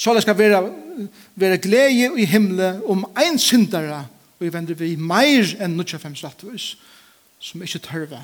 Så 0.00 0.14
det 0.14 0.22
skal 0.22 0.38
være, 0.38 0.72
være 1.36 1.58
glede 1.58 2.20
i 2.22 2.24
himmelen 2.24 2.82
om 2.88 3.04
ein 3.20 3.38
syndere, 3.38 4.06
og 4.38 4.44
jeg 4.44 4.52
vender 4.52 4.74
vi 4.74 4.94
mer 4.96 5.50
enn 5.60 5.76
95 5.76 6.18
slattvis, 6.18 6.68
som 7.38 7.62
ikke 7.62 7.78
tørve 7.84 8.22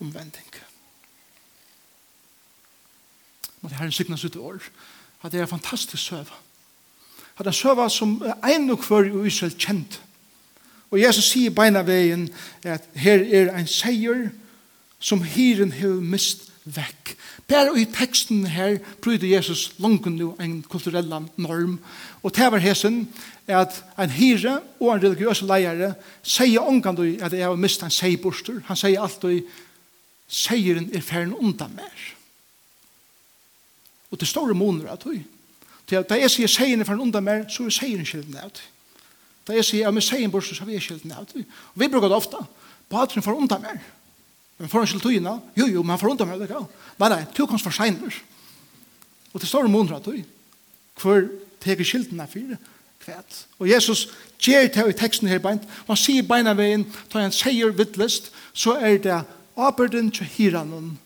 omvending. 0.00 0.50
Måtte 3.60 3.76
Herren 3.76 3.92
signes 3.92 4.24
ut 4.24 4.36
år. 4.36 4.60
At 5.24 5.32
det 5.32 5.38
er 5.38 5.42
en 5.42 5.48
fantastisk 5.48 6.02
søve. 6.02 6.36
At 7.38 7.38
det 7.38 7.46
er 7.46 7.50
en 7.50 7.62
søve 7.62 7.90
som 7.90 8.22
er 8.26 8.52
en 8.52 8.70
og 8.70 8.84
hver 8.84 9.08
i 9.08 9.26
Israel 9.26 9.56
kjent. 9.58 10.02
Og 10.90 11.00
Jesus 11.00 11.32
sier 11.32 11.50
beina 11.50 11.80
veien 11.80 12.28
at 12.62 12.84
her 12.94 13.24
er 13.24 13.56
en 13.56 13.66
seier 13.66 14.28
som 15.00 15.24
hyren 15.24 15.72
har 15.72 16.00
mist 16.00 16.50
vekk. 16.74 17.14
Bare 17.48 17.72
i 17.80 17.86
teksten 17.88 18.46
her 18.52 18.78
prøyde 19.02 19.30
Jesus 19.30 19.72
langt 19.80 20.06
nå 20.12 20.34
en 20.40 20.60
kulturell 20.62 21.08
norm. 21.36 21.78
Og 22.22 22.34
det 22.36 22.50
var 22.52 22.62
hesen 22.62 23.06
at 23.48 23.80
en 23.98 24.12
hyre 24.12 24.58
og 24.80 24.92
en 24.92 25.02
religiøs 25.02 25.42
leiere 25.48 25.94
sier 26.22 26.60
omgang 26.60 26.98
at 27.22 27.32
jeg 27.32 27.46
har 27.46 27.56
mistet 27.56 27.88
en 27.88 27.94
seiborster. 27.94 28.60
Han 28.68 28.76
sier 28.76 29.00
alltid 29.00 29.48
seieren 30.28 30.90
er 30.92 31.00
ferden 31.00 31.34
undan 31.34 31.72
mer. 31.76 32.06
Og 34.10 34.20
det 34.20 34.28
store 34.28 34.54
måneder 34.54 34.92
at 34.92 35.02
hun. 35.02 35.24
Da 35.88 36.20
jeg 36.20 36.30
sier 36.30 36.50
seieren 36.52 36.84
er 36.84 36.88
ferden 36.88 37.08
undan 37.08 37.24
mer, 37.24 37.46
så 37.48 37.64
er 37.64 37.72
seieren 37.72 38.06
skilden 38.06 38.36
av 38.36 38.52
det. 38.52 38.66
Da 39.48 39.56
jeg 39.56 39.64
sier, 39.64 39.86
ja, 39.86 39.90
med 39.90 40.04
seieren 40.04 40.32
borster, 40.32 40.56
så 40.56 40.66
er 40.66 40.74
vi 40.74 40.80
skilden 40.84 41.12
av 41.16 41.24
det. 41.30 41.46
Og 41.72 41.80
vi 41.80 41.88
bruker 41.88 42.10
det 42.10 42.16
ofte. 42.16 42.42
Patren 42.92 43.24
for 43.24 43.32
undan 43.32 43.64
mer. 43.64 43.80
Men 44.58 44.70
får 44.70 44.84
han 44.84 44.90
til 44.90 45.02
tøyina, 45.04 45.36
jo, 45.56 45.66
jo, 45.70 45.82
men 45.82 45.94
han 45.94 46.00
forundra 46.00 46.26
meg, 46.26 46.48
ja. 46.50 46.64
Nei, 46.98 47.10
nei, 47.12 47.20
du 47.34 47.44
komst 47.46 47.66
for 47.66 47.74
seinur. 47.74 48.14
Og 49.32 49.40
til 49.40 49.48
ståre 49.48 49.70
måneder 49.70 50.02
tøy, 50.02 50.24
Hvor 50.98 51.28
teker 51.62 51.86
skilden 51.86 52.20
er 52.20 52.26
fire, 52.26 52.56
kvæt. 53.04 53.46
Og 53.58 53.68
Jesus 53.70 54.08
gjør 54.42 54.66
det 54.66 54.86
i 54.88 54.96
teksten 54.98 55.28
her 55.28 55.38
beint, 55.38 55.62
og 55.86 55.94
han 55.94 56.00
sier 56.00 56.26
beina 56.26 56.56
veien, 56.58 56.86
da 57.12 57.22
han 57.22 57.34
sier 57.34 57.70
vittlest, 57.70 58.32
så 58.52 58.74
er 58.82 58.98
det 58.98 59.20
aberden 59.56 60.10
til 60.10 60.26
hiranen 60.26 60.96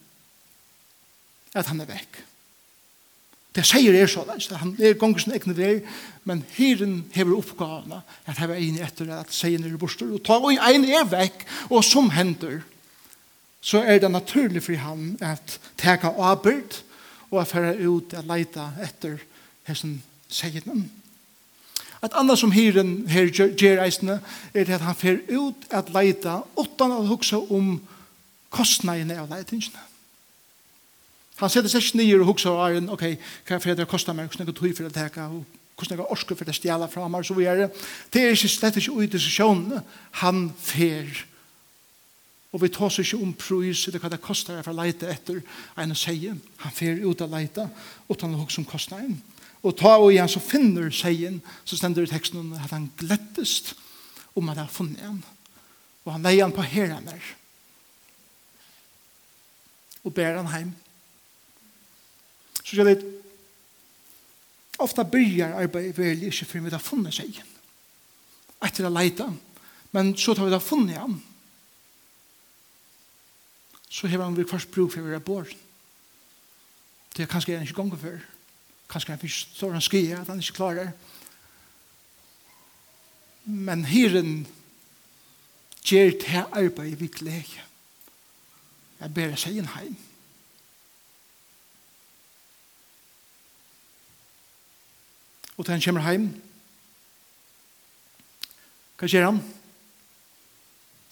at 1.55 1.69
han 1.69 1.81
er 1.85 1.91
vekk. 1.93 2.23
Det 3.53 3.67
sier 3.69 3.93
er 3.93 4.09
sånn, 4.09 4.31
han 4.57 4.77
er 4.81 4.97
gonger 4.97 5.21
sin 5.21 5.35
egne 5.37 5.53
vei, 5.57 5.73
men 6.25 6.41
hiren 6.57 7.03
hever 7.13 7.37
oppgavene, 7.37 8.01
at 8.25 8.39
han 8.41 8.55
er 8.55 8.63
ein 8.63 8.79
etter 8.81 9.11
at 9.13 9.35
sier 9.35 9.61
er 9.61 9.77
borster, 9.77 10.09
og 10.09 10.25
ta 10.25 10.39
og 10.41 10.57
en 10.57 10.87
er 10.89 11.05
vekk, 11.05 11.45
og 11.69 11.85
som 11.85 12.09
hender, 12.17 12.63
så 13.63 13.83
er 13.87 14.01
det 14.03 14.11
naturlig 14.11 14.63
for 14.67 14.79
han 14.83 15.15
at 15.23 15.59
teka 15.79 16.11
avbyrd 16.19 16.83
og 17.31 17.41
at 17.41 17.49
færa 17.49 17.77
ut 17.87 18.15
at 18.19 18.27
leita 18.27 18.73
etter 18.83 19.23
hessen 19.69 20.03
segjen. 20.29 20.91
Et 22.03 22.19
annet 22.19 22.39
som 22.39 22.51
hyren 22.51 23.07
her 23.07 23.31
gjør 23.31 23.85
eisene 23.85 24.19
er 24.55 24.67
at 24.75 24.83
han 24.83 24.99
fer 24.99 25.23
ut 25.31 25.69
at 25.71 25.93
leita 25.95 26.41
utan 26.59 26.97
å 26.97 27.07
huksa 27.07 27.39
om 27.39 27.77
kostnadene 28.53 29.21
av 29.23 29.31
leitingene. 29.31 29.89
Han 31.39 31.51
setter 31.51 31.71
seg 31.71 31.87
ikke 31.87 32.01
nye 32.03 32.19
og 32.21 32.29
huksa 32.33 32.51
av 32.51 32.65
æren, 32.67 32.91
ok, 32.93 33.07
hva 33.49 33.59
er 33.63 33.79
det 33.79 33.89
kostar 33.91 34.17
meg, 34.19 34.29
hvordan 34.29 34.45
er 34.45 34.51
det 34.51 34.59
tog 34.59 34.75
for 34.77 34.91
å 34.91 34.95
teka, 34.95 35.29
hvordan 35.79 35.95
er 35.95 36.03
det 36.03 36.11
orske 36.15 36.37
for 36.39 36.51
å 36.51 36.55
stjala 36.55 36.91
fra 36.91 37.07
meg, 37.11 37.25
så 37.27 37.39
vi 37.39 37.47
er 37.51 37.63
det. 37.63 37.69
Det 38.13 38.23
er 38.23 38.35
ikke 38.37 38.51
slett 38.51 38.79
ikke 38.83 38.99
ut 38.99 39.17
i 39.17 39.23
sesjonen. 39.23 39.81
Han 40.21 40.45
fer 40.59 41.07
Og 42.53 42.61
vi 42.61 42.69
tar 42.69 42.93
ikke 43.01 43.17
om 43.17 43.33
prøys, 43.33 43.87
eller 43.89 44.03
hva 44.03 44.11
det 44.13 44.21
koster 44.21 44.61
for 44.61 44.75
å 44.75 44.81
leite 44.83 45.09
etter 45.09 45.41
en 45.81 45.95
seie. 45.97 46.35
Han 46.65 46.75
fer 46.77 47.01
ut 47.01 47.25
å 47.25 47.31
leita, 47.33 47.65
og 48.09 48.19
tar 48.21 48.29
noe 48.29 48.49
som 48.53 48.67
koster 48.69 49.01
en. 49.01 49.17
Og 49.63 49.77
ta 49.79 49.95
og 49.97 50.11
igjen 50.11 50.29
så 50.29 50.43
finner 50.43 50.91
seien, 50.93 51.39
så 51.65 51.79
stender 51.79 52.09
teksten 52.11 52.51
at 52.59 52.75
han 52.75 52.91
glettest 52.99 53.73
om 54.35 54.51
at 54.51 54.59
han 54.59 54.67
har 54.67 54.75
funnet 54.75 55.07
en. 55.07 55.23
Og 56.05 56.13
han 56.13 56.27
leier 56.27 56.45
han 56.45 56.55
på 56.55 56.67
herren 56.67 57.07
der. 57.07 57.33
Og 60.03 60.13
ber 60.13 60.37
han 60.41 60.51
heim. 60.53 60.73
Så 62.63 62.75
sier 62.75 62.89
det 62.91 63.01
ofta 64.83 65.07
byrjar 65.07 65.55
arbeid 65.63 65.93
vel 65.95 66.25
ikke 66.27 66.49
før 66.49 66.67
vi 66.67 66.75
har 66.75 66.83
funnet 66.83 67.15
seien. 67.15 67.51
Etter 68.63 68.87
å 68.87 68.93
leite, 68.95 69.29
men 69.95 70.13
så 70.19 70.35
tar 70.35 70.49
vi 70.49 70.55
da 70.55 70.61
funnet 70.63 70.99
han 70.99 71.17
så 73.93 74.09
har 74.09 74.23
han 74.25 74.37
vi 74.37 74.49
først 74.49 74.71
bruk 74.73 74.95
for 74.95 75.05
å 75.05 75.11
være 75.11 75.21
bort. 75.21 75.57
Det 77.13 77.27
er 77.27 77.29
kanskje 77.29 77.59
han 77.59 77.67
ikke 77.67 77.77
ganger 77.77 78.01
før. 78.01 78.23
Kanskje 78.89 79.13
han 79.13 79.21
ikke 79.21 79.35
står 79.37 79.75
han 79.77 79.85
skriver 79.85 80.23
at 80.23 80.31
han 80.33 80.41
ikke 80.41 80.57
klarer. 80.57 80.95
Men 83.45 83.85
hyren 83.85 84.47
gjør 85.85 86.17
det 86.25 86.47
arbeidet 86.57 87.01
vi 87.01 87.11
gleder. 87.13 87.69
Jeg 89.03 89.15
ber 89.15 89.37
seg 89.37 89.61
inn 89.61 89.69
heim. 89.75 89.97
Og 95.59 95.67
til 95.67 95.75
han 95.75 95.85
kommer 95.85 96.07
heim, 96.07 96.31
hva 98.97 99.09
gjør 99.11 99.27
han? 99.29 99.43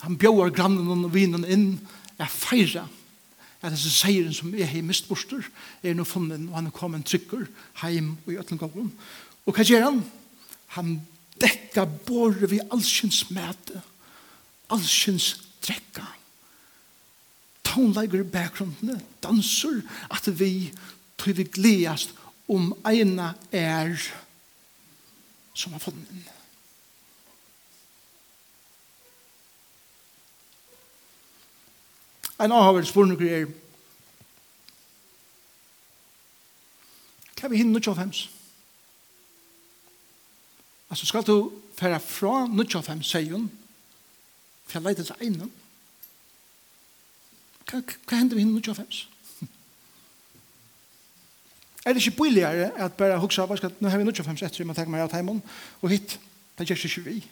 Han 0.00 0.16
bjør 0.16 0.52
grannen 0.54 1.04
og 1.04 1.12
vinen 1.12 1.44
inn, 1.44 1.66
jeg 2.20 2.35
feira 2.35 2.87
at 3.61 3.74
disse 3.74 3.90
seieren 3.92 4.33
som 4.35 4.54
er 4.56 4.68
har 4.68 4.85
mist 4.87 5.09
borster, 5.09 5.44
er 5.83 5.96
nå 5.96 6.06
funnet, 6.09 6.40
og 6.48 6.56
han 6.56 6.70
er 6.70 6.76
kommet 6.76 7.04
trykker 7.09 7.44
heim 7.83 8.14
og 8.24 8.33
i 8.33 8.38
Øtlengaven. 8.40 8.88
Og 9.44 9.56
hva 9.56 9.66
gjør 9.66 9.85
han? 9.85 10.00
Han 10.76 10.94
dekka 11.40 11.85
båret 12.06 12.48
vi 12.50 12.61
allskyns 12.72 13.26
mæte, 13.35 13.83
allskyns 14.72 15.35
drekka. 15.64 16.06
Tonleiger 17.68 18.24
i 18.24 18.30
bakgrunnen, 18.33 19.02
danser, 19.22 19.83
at 20.11 20.26
vi 20.40 20.70
tror 21.20 21.37
vi 21.37 21.44
gledast 21.44 22.16
om 22.50 22.72
eina 22.88 23.35
er 23.52 23.92
som 25.54 25.76
har 25.76 25.85
funnet. 25.85 26.39
En 32.40 32.53
avhåver 32.53 32.85
spørsmål 32.88 33.22
er 33.29 33.46
Hva 37.37 37.48
er 37.48 37.53
vi 37.53 37.57
hinner 37.57 37.81
hinn 37.81 37.85
95? 37.85 38.29
Altså 40.90 41.07
skal 41.07 41.24
du 41.24 41.53
fære 41.79 42.00
fra 42.00 42.46
95 42.46 43.07
seien 43.07 43.50
for 44.66 44.79
jeg 44.79 44.83
leiter 44.83 45.03
til 45.03 45.24
einen 45.24 45.53
Hva, 47.70 47.81
hva 47.81 48.18
hender 48.18 48.37
vi 48.37 48.44
hinner 48.44 48.61
hinn 48.61 48.74
95? 48.74 49.09
Er 51.85 51.92
det 51.92 52.07
ikke 52.07 52.22
billigere 52.22 52.70
at 52.76 52.92
bare 52.92 53.18
hukse 53.18 53.40
huksa, 53.40 53.70
nå 53.81 53.88
har 53.88 53.98
vi 53.98 54.05
95 54.05 54.42
etter, 54.42 54.64
man 54.64 54.76
tenker 54.76 54.92
meg 54.92 55.00
av 55.07 55.12
teimen, 55.12 55.40
og 55.81 55.90
hit, 55.90 56.18
det 56.59 56.68
gjør 56.68 56.85
ikke 56.85 57.05
vi. 57.07 57.22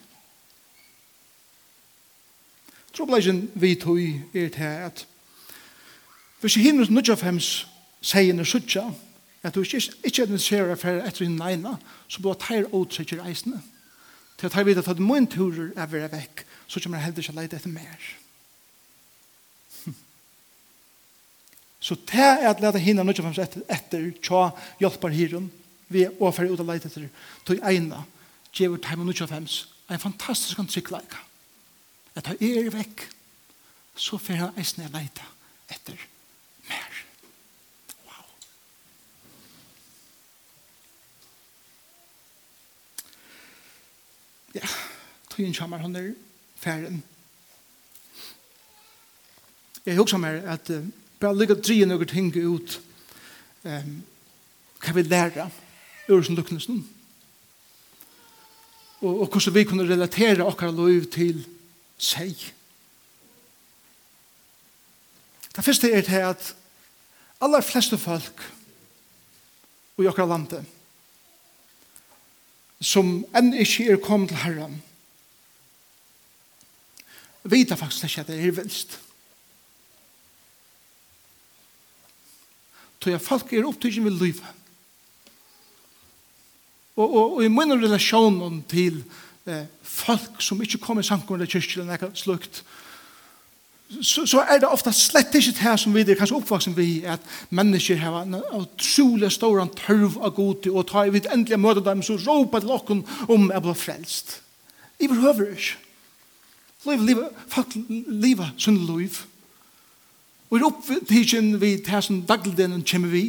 Troblegjen 2.98 3.44
vi 3.54 3.76
tog 3.78 4.00
er 4.34 4.48
til 4.50 4.62
at 4.62 5.06
hvis 6.40 6.56
jeg 6.56 6.64
hinner 6.64 6.90
nødja 6.90 7.14
fems 7.14 7.66
seien 8.02 8.38
er 8.38 8.46
suttja 8.46 8.88
at 9.42 9.54
du 9.54 9.62
ikke, 9.62 9.82
ikke 10.04 10.22
er 10.22 10.30
nisera 10.30 10.74
for 10.74 11.02
etter 11.06 11.22
hinn 11.22 11.37
neina 11.38 11.76
så 12.11 12.22
blir 12.22 12.38
teir 12.42 12.66
åtsikker 12.74 13.22
eisene 13.22 13.61
til 14.38 14.48
at 14.48 14.56
teir 14.56 14.66
vet 14.66 14.82
at 14.82 15.02
min 15.02 15.28
turer 15.30 15.70
er 15.76 15.90
vera 15.90 16.11
vekk 16.11 16.42
så 16.66 16.82
kommer 16.82 16.98
jeg 16.98 17.06
heller 17.06 17.22
ikke 17.22 17.37
leid 17.38 17.54
etter 17.54 17.74
mer 17.74 18.08
Så 21.80 21.94
det 22.11 22.18
er 22.18 22.50
at 22.50 22.61
leta 22.61 22.82
hinna 22.82 23.06
nødja 23.06 23.22
fems 23.22 23.38
etter, 23.38 23.62
etter 23.70 24.11
tja 24.18 24.48
hjelpar 24.82 25.14
hiren 25.14 25.52
vi 25.87 26.02
er 26.02 26.18
overferd 26.18 26.50
ut 26.50 26.66
av 26.66 26.74
leid 26.74 26.90
etter 26.90 27.06
tog 27.46 27.62
eina 27.62 28.02
gjever 28.50 28.82
teim 28.82 29.06
nødja 29.06 29.30
fems 29.30 29.68
en 29.87 30.02
fantastisk 30.02 30.58
ansiktleika 30.58 31.28
at 32.18 32.26
han 32.26 32.40
er 32.42 32.70
vekk, 32.74 33.04
så 33.98 34.18
får 34.18 34.40
han 34.42 34.59
eisne 34.59 34.87
jeg 34.87 34.94
leita 34.94 35.26
etter 35.70 36.00
mer. 36.68 36.98
Wow. 38.07 38.26
Ja, 44.59 44.70
tøyen 45.31 45.54
kommer 45.54 45.83
han 45.85 45.96
er 45.98 46.12
færen. 46.59 47.02
Jeg 49.87 49.96
husker 49.96 50.20
meg 50.20 50.42
at 50.44 50.70
uh, 50.74 50.85
bare 51.20 51.38
lykke 51.38 51.57
å 51.57 51.62
drige 51.62 51.87
noen 51.88 52.11
ting 52.11 52.35
ut 52.37 52.78
um, 53.64 53.94
hva 54.83 54.94
vi 54.94 55.04
lærer 55.07 55.54
ur 56.09 56.22
sin 56.24 56.37
lukknesen 56.38 56.83
og, 59.00 59.12
og 59.12 59.26
hvordan 59.31 59.54
vi 59.54 59.64
kunne 59.68 59.87
relatere 59.87 60.46
akkurat 60.46 60.74
lov 60.74 61.07
til 61.14 61.40
seg. 61.98 62.34
Det 65.56 65.64
første 65.64 65.90
er 65.90 66.04
til 66.06 66.22
at 66.22 66.54
aller 67.42 67.62
fleste 67.66 67.98
folk 67.98 68.42
i 69.98 70.06
okra 70.06 70.26
landet 70.30 70.66
som 72.78 73.24
enn 73.34 73.50
ikke 73.58 73.88
er 73.90 73.98
kommet 74.02 74.30
til 74.30 74.44
Herren 74.44 74.76
vita 77.50 77.74
faktisk 77.78 78.04
ikke 78.04 78.20
at 78.20 78.30
det 78.30 78.38
er 78.38 78.56
vilst. 78.61 78.98
Så 83.02 83.11
jeg 83.11 83.22
folk 83.22 83.52
er 83.52 83.66
opptidgen 83.66 84.04
ved 84.04 84.18
livet. 84.20 84.44
Og, 86.98 87.06
og, 87.06 87.37
og 87.38 87.44
i 87.44 87.48
min 87.48 87.72
relasjon 87.72 88.62
til 88.68 88.98
Herren 88.98 89.28
eh, 89.48 89.64
folk 89.82 90.42
som 90.44 90.61
ikke 90.62 90.80
kommer 90.82 91.02
i 91.04 91.08
samkomne 91.08 91.48
kyrkje 91.48 91.80
eller 91.82 91.96
noe 91.96 92.18
slukt, 92.18 92.62
så, 94.02 94.26
så 94.28 94.42
er 94.44 94.61
det 94.61 94.68
ofta 94.68 94.92
slett 94.92 95.32
ikke 95.38 95.54
det 95.56 95.74
som 95.80 95.94
vi 95.96 96.02
er 96.04 96.18
kanskje 96.18 96.37
oppvaksen 96.37 96.74
vi 96.76 97.06
at 97.08 97.24
mennesker 97.48 97.96
har 98.02 98.18
en 98.20 98.37
utrolig 98.58 99.30
stor 99.32 99.62
tørv 99.80 100.18
av 100.20 100.34
god 100.37 100.68
og 100.68 100.87
ta 100.90 101.06
i 101.06 101.12
vidt 101.14 101.30
endelig 101.32 101.61
møte 101.61 101.84
dem 101.87 102.04
så 102.04 102.18
råper 102.20 102.61
til 102.64 102.74
åkken 102.74 103.00
om 103.32 103.48
jeg 103.48 103.64
blir 103.64 103.78
frelst. 103.78 104.34
I 105.00 105.08
behøver 105.08 105.54
ikke. 105.54 105.78
Liv, 106.88 107.02
liv, 107.02 107.24
folk 107.48 107.74
lever 108.06 108.52
sin 108.58 108.76
liv. 108.87 109.16
Og 110.50 110.58
i 110.58 110.64
opptidsen 110.64 111.56
vi 111.61 111.76
til 111.84 112.02
som 112.02 112.22
dagligdelen 112.28 112.84
kommer 112.84 113.12
vi. 113.12 113.24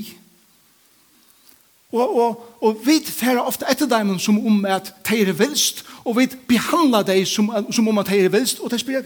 Og, 1.92 2.16
og, 2.16 2.58
og 2.62 2.82
vi 2.86 3.00
tar 3.02 3.40
ofte 3.42 3.66
etter 3.70 3.90
dem 3.90 4.20
som 4.20 4.38
om 4.46 4.66
at 4.66 4.94
de 5.10 5.22
er 5.22 5.34
vilst, 5.34 5.86
og 6.06 6.18
vi 6.20 6.28
behandler 6.48 7.02
dem 7.02 7.26
som, 7.26 7.50
som 7.72 7.88
om 7.88 7.98
at 7.98 8.08
de 8.08 8.20
er 8.26 8.30
vilst, 8.30 8.60
og 8.60 8.72
de 8.72 8.80
spør, 8.80 9.02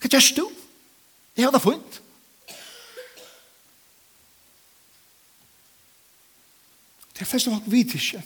hva 0.00 0.08
gjør 0.08 0.34
du? 0.36 0.50
Jeg 1.36 1.44
har 1.44 1.50
det 1.50 1.62
funnet. 1.62 2.00
Det 7.14 7.24
er 7.24 7.30
flest 7.30 7.48
av 7.50 7.56
folk 7.56 7.70
vet 7.70 7.94
ikke 7.98 8.22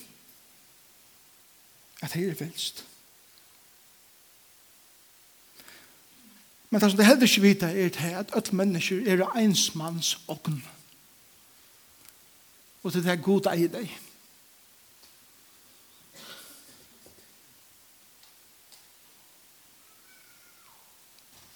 at 2.02 2.12
de 2.12 2.24
er 2.28 2.34
vilst. 2.36 2.84
Men 6.70 6.80
det 6.80 6.90
som 6.90 6.98
de 6.98 7.04
heller 7.04 7.28
ikke 7.28 7.42
vet 7.42 7.62
er 7.62 8.18
at 8.18 8.32
alle 8.36 8.56
mennesker 8.56 9.04
er 9.06 9.24
ensmanns 9.36 10.18
åkne 10.28 10.71
og 12.82 12.92
til 12.92 13.04
det 13.04 13.12
er 13.12 13.22
god 13.22 13.46
eier 13.52 13.70
deg. 13.70 13.90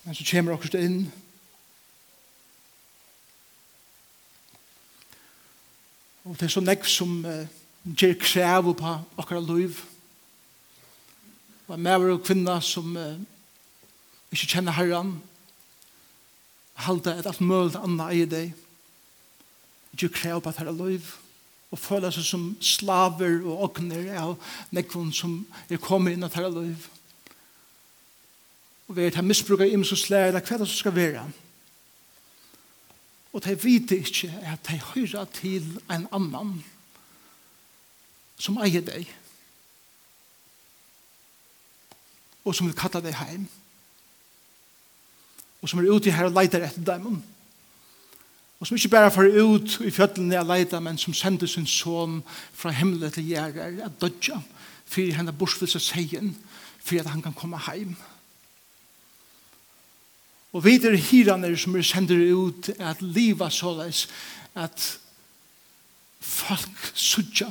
Men 0.06 0.14
så 0.14 0.24
kommer 0.30 0.66
dere 0.70 0.84
inn. 0.86 1.00
Og 6.26 6.34
det 6.38 6.46
er 6.46 6.52
så 6.54 6.62
nekv 6.62 6.86
som 6.90 7.16
uh, 7.26 7.42
gjør 7.86 8.14
krev 8.22 8.70
på 8.78 8.92
akkurat 9.18 9.50
liv. 9.50 9.80
Og 11.66 11.74
en 11.74 11.82
mer 11.82 12.06
og 12.12 12.22
kvinna 12.22 12.60
som 12.62 12.94
uh, 12.94 13.18
ikke 14.30 14.52
kjenner 14.54 14.78
herren. 14.78 15.16
Halda 16.86 17.16
et 17.18 17.26
alt 17.26 17.42
mulig 17.42 17.74
annet 17.82 18.14
i 18.14 18.24
deg 18.30 18.65
ikke 19.96 20.20
krev 20.20 20.42
på 20.42 20.52
dette 20.52 20.76
liv, 20.76 21.08
og 21.74 21.80
føler 21.82 22.14
seg 22.14 22.24
som 22.28 22.44
slaver 22.62 23.40
og 23.42 23.64
åkner 23.70 24.12
av 24.20 24.36
nekvun 24.76 25.10
som 25.14 25.40
er 25.68 25.82
kommet 25.82 26.14
inn 26.14 26.22
i 26.22 26.28
dette 26.28 26.52
liv. 26.52 26.86
Og 28.86 28.94
vi 28.96 29.02
er 29.02 29.16
til 29.16 29.26
misbruk 29.26 29.64
av 29.64 29.72
imens 29.72 29.92
eller 30.06 30.38
hva 30.38 30.54
er 30.54 30.62
det 30.62 30.68
som 30.70 30.78
skal 30.78 30.94
være? 30.94 31.26
Og 33.34 33.42
de 33.44 33.52
vet 33.60 33.92
ikke 33.92 34.30
at 34.46 34.62
de 34.68 34.78
hører 34.94 35.26
til 35.34 35.66
en 35.92 36.06
annan 36.14 36.54
som 38.40 38.58
eier 38.60 38.84
deg 38.84 39.08
og 42.46 42.54
som 42.54 42.68
vil 42.68 42.76
kalla 42.78 43.00
deg 43.02 43.16
heim 43.18 43.46
og 45.60 45.70
som 45.70 45.80
er 45.80 45.88
ute 45.90 46.12
her 46.12 46.28
og 46.28 46.36
leiter 46.36 46.64
etter 46.64 46.84
dem 46.84 47.18
Og 48.60 48.66
som 48.66 48.76
ikke 48.76 48.88
bare 48.88 49.12
får 49.12 49.34
ut 49.44 49.78
i 49.84 49.92
fjøtlene 49.92 50.38
av 50.40 50.48
leida, 50.48 50.80
men 50.80 50.98
som 50.98 51.14
sender 51.14 51.48
sin 51.50 51.66
son 51.68 52.22
fra 52.56 52.72
himmelen 52.72 53.12
til 53.12 53.28
gjerder, 53.28 53.82
at 53.84 54.00
dødja, 54.00 54.40
for 54.86 55.16
henne 55.18 55.34
borsvelse 55.34 55.80
seien, 55.82 56.32
for 56.80 57.00
at 57.00 57.10
han 57.10 57.22
kan 57.22 57.34
komme 57.36 57.58
heim. 57.66 57.96
Og 60.56 60.64
vi 60.64 60.78
er 60.78 60.96
hirene 60.96 61.50
som 61.58 61.76
er 61.76 61.84
sender 61.84 62.22
ut 62.32 62.70
at 62.78 63.02
livet 63.02 63.52
såleis, 63.52 64.06
at 64.54 64.98
folk 66.20 66.92
sudja, 66.94 67.50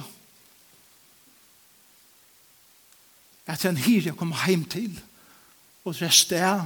at 3.46 3.65
en 3.65 3.78
hir 3.78 4.08
jeg 4.08 4.18
kommer 4.18 4.41
heim 4.48 4.63
til, 4.65 4.96
og 5.86 5.94
det 5.94 6.08
er 6.08 6.18
sted, 6.18 6.63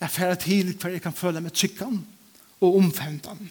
jeg 0.00 0.10
færer 0.10 0.34
til 0.34 0.76
hver 0.78 0.94
jeg 0.94 1.02
kan 1.02 1.16
føle 1.16 1.40
meg 1.42 1.52
trykkene, 1.52 2.04
og 2.60 2.76
omfemtan. 2.80 3.50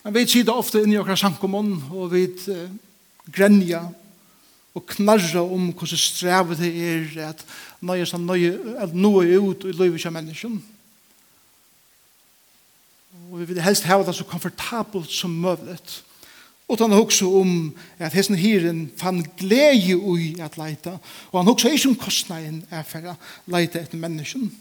Men 0.00 0.14
vi 0.16 0.24
sier 0.24 0.46
det 0.48 0.54
ofte 0.54 0.80
inni 0.80 0.98
okra 1.00 1.16
sankomon, 1.18 1.74
og 1.92 2.12
vi 2.14 2.24
uh, 2.48 2.70
grenja 3.28 3.82
og 4.74 4.86
knarra 4.94 5.42
om 5.42 5.72
hvordan 5.74 5.98
strevet 5.98 6.60
det 6.62 6.70
er 6.70 7.30
at 7.30 7.42
nøye 7.82 8.06
som 8.06 8.22
nøye, 8.24 8.54
at 8.80 8.94
noe 8.94 9.26
er 9.26 9.42
ut 9.42 9.66
i 9.66 9.74
livet 9.74 10.06
av 10.06 10.14
mennesken. 10.14 10.60
Og 13.30 13.40
vi 13.42 13.50
vil 13.50 13.62
helst 13.62 13.86
hava 13.86 14.06
det 14.06 14.14
så 14.16 14.26
komfortabelt 14.26 15.10
som 15.10 15.34
møvlet. 15.42 16.00
Og 16.70 16.78
han 16.78 16.94
hugsa 16.94 17.26
om 17.26 17.72
at 17.98 18.14
hesten 18.14 18.38
hiren 18.38 18.84
fann 18.96 19.24
glede 19.38 19.96
ui 19.98 20.36
at 20.38 20.54
leita. 20.58 21.00
Og 21.32 21.40
han 21.40 21.50
hugsa 21.50 21.72
ikke 21.74 21.90
om 21.90 21.96
kostnaden 21.98 22.60
er 22.70 22.84
for 22.86 23.10
å 23.10 23.16
leita 23.50 23.82
etter 23.82 23.98
mennesken. 23.98 24.52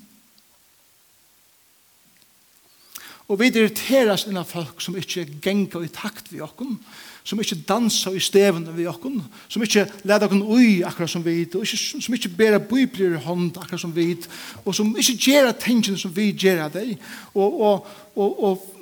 Og 3.29 3.37
vi 3.37 3.51
irriteras 3.53 4.25
innan 4.25 4.47
folk 4.47 4.81
som 4.81 4.95
ikke 4.97 5.27
genga 5.43 5.83
i 5.85 5.91
takt 5.93 6.31
vi 6.31 6.41
okkum, 6.41 6.79
som 7.21 7.37
ikke 7.37 7.59
dansa 7.69 8.09
i 8.17 8.21
stevene 8.23 8.73
vi 8.73 8.87
okkum, 8.89 9.19
som 9.45 9.61
ikke 9.61 9.85
leita 10.01 10.25
okken 10.25 10.41
ui 10.41 10.79
akkurat 10.81 11.13
som 11.13 11.21
vi, 11.21 11.43
og 11.45 11.61
ikke, 11.61 12.01
som 12.01 12.17
ikke 12.17 12.33
bera 12.39 12.57
biblir 12.57 13.13
i 13.13 13.21
hånd 13.21 13.51
akkurat 13.61 13.83
som 13.85 13.93
vi, 13.93 14.15
og 14.63 14.73
som 14.73 14.89
ikke 14.97 15.17
gjerra 15.27 15.53
tengen 15.53 15.99
som 15.99 16.15
vi 16.15 16.31
gjerra 16.33 16.71
deg, 16.73 16.95
og, 17.35 17.61
og, 17.61 17.93
og, 18.17 18.43
og 18.49 18.78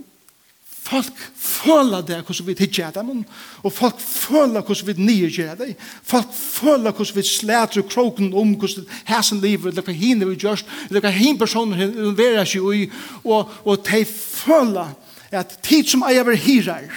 Folk 0.87 1.17
føler 1.35 2.03
det 2.05 2.21
hvordan 2.23 2.47
vi 2.47 2.53
tidser 2.55 2.91
dem, 2.95 3.25
og 3.63 3.73
folk 3.73 3.99
føler 3.99 4.61
hvordan 4.61 4.87
vi 4.87 5.03
nygjør 5.03 5.55
det. 5.59 5.73
Folk 6.03 6.31
føler 6.33 6.91
hvordan 6.91 7.15
vi 7.15 7.23
slæter 7.27 7.81
kroken 7.89 8.33
om 8.33 8.53
hvordan 8.55 8.85
hæsen 9.09 9.41
livet, 9.43 9.73
eller 9.73 9.83
hva 9.83 9.95
henne 9.95 10.29
vi 10.29 10.37
gjør, 10.39 10.63
eller 10.87 11.03
hva 11.03 11.11
henne 11.11 11.39
personer 11.39 11.83
involverer 11.89 12.47
seg 12.47 12.71
i, 12.77 12.87
og, 13.25 13.51
og 13.65 13.83
de 13.89 14.05
føler 14.05 14.95
at 15.31 15.57
tid 15.63 15.91
som 15.91 16.07
eier 16.07 16.23
vil 16.23 16.39
hirar 16.39 16.87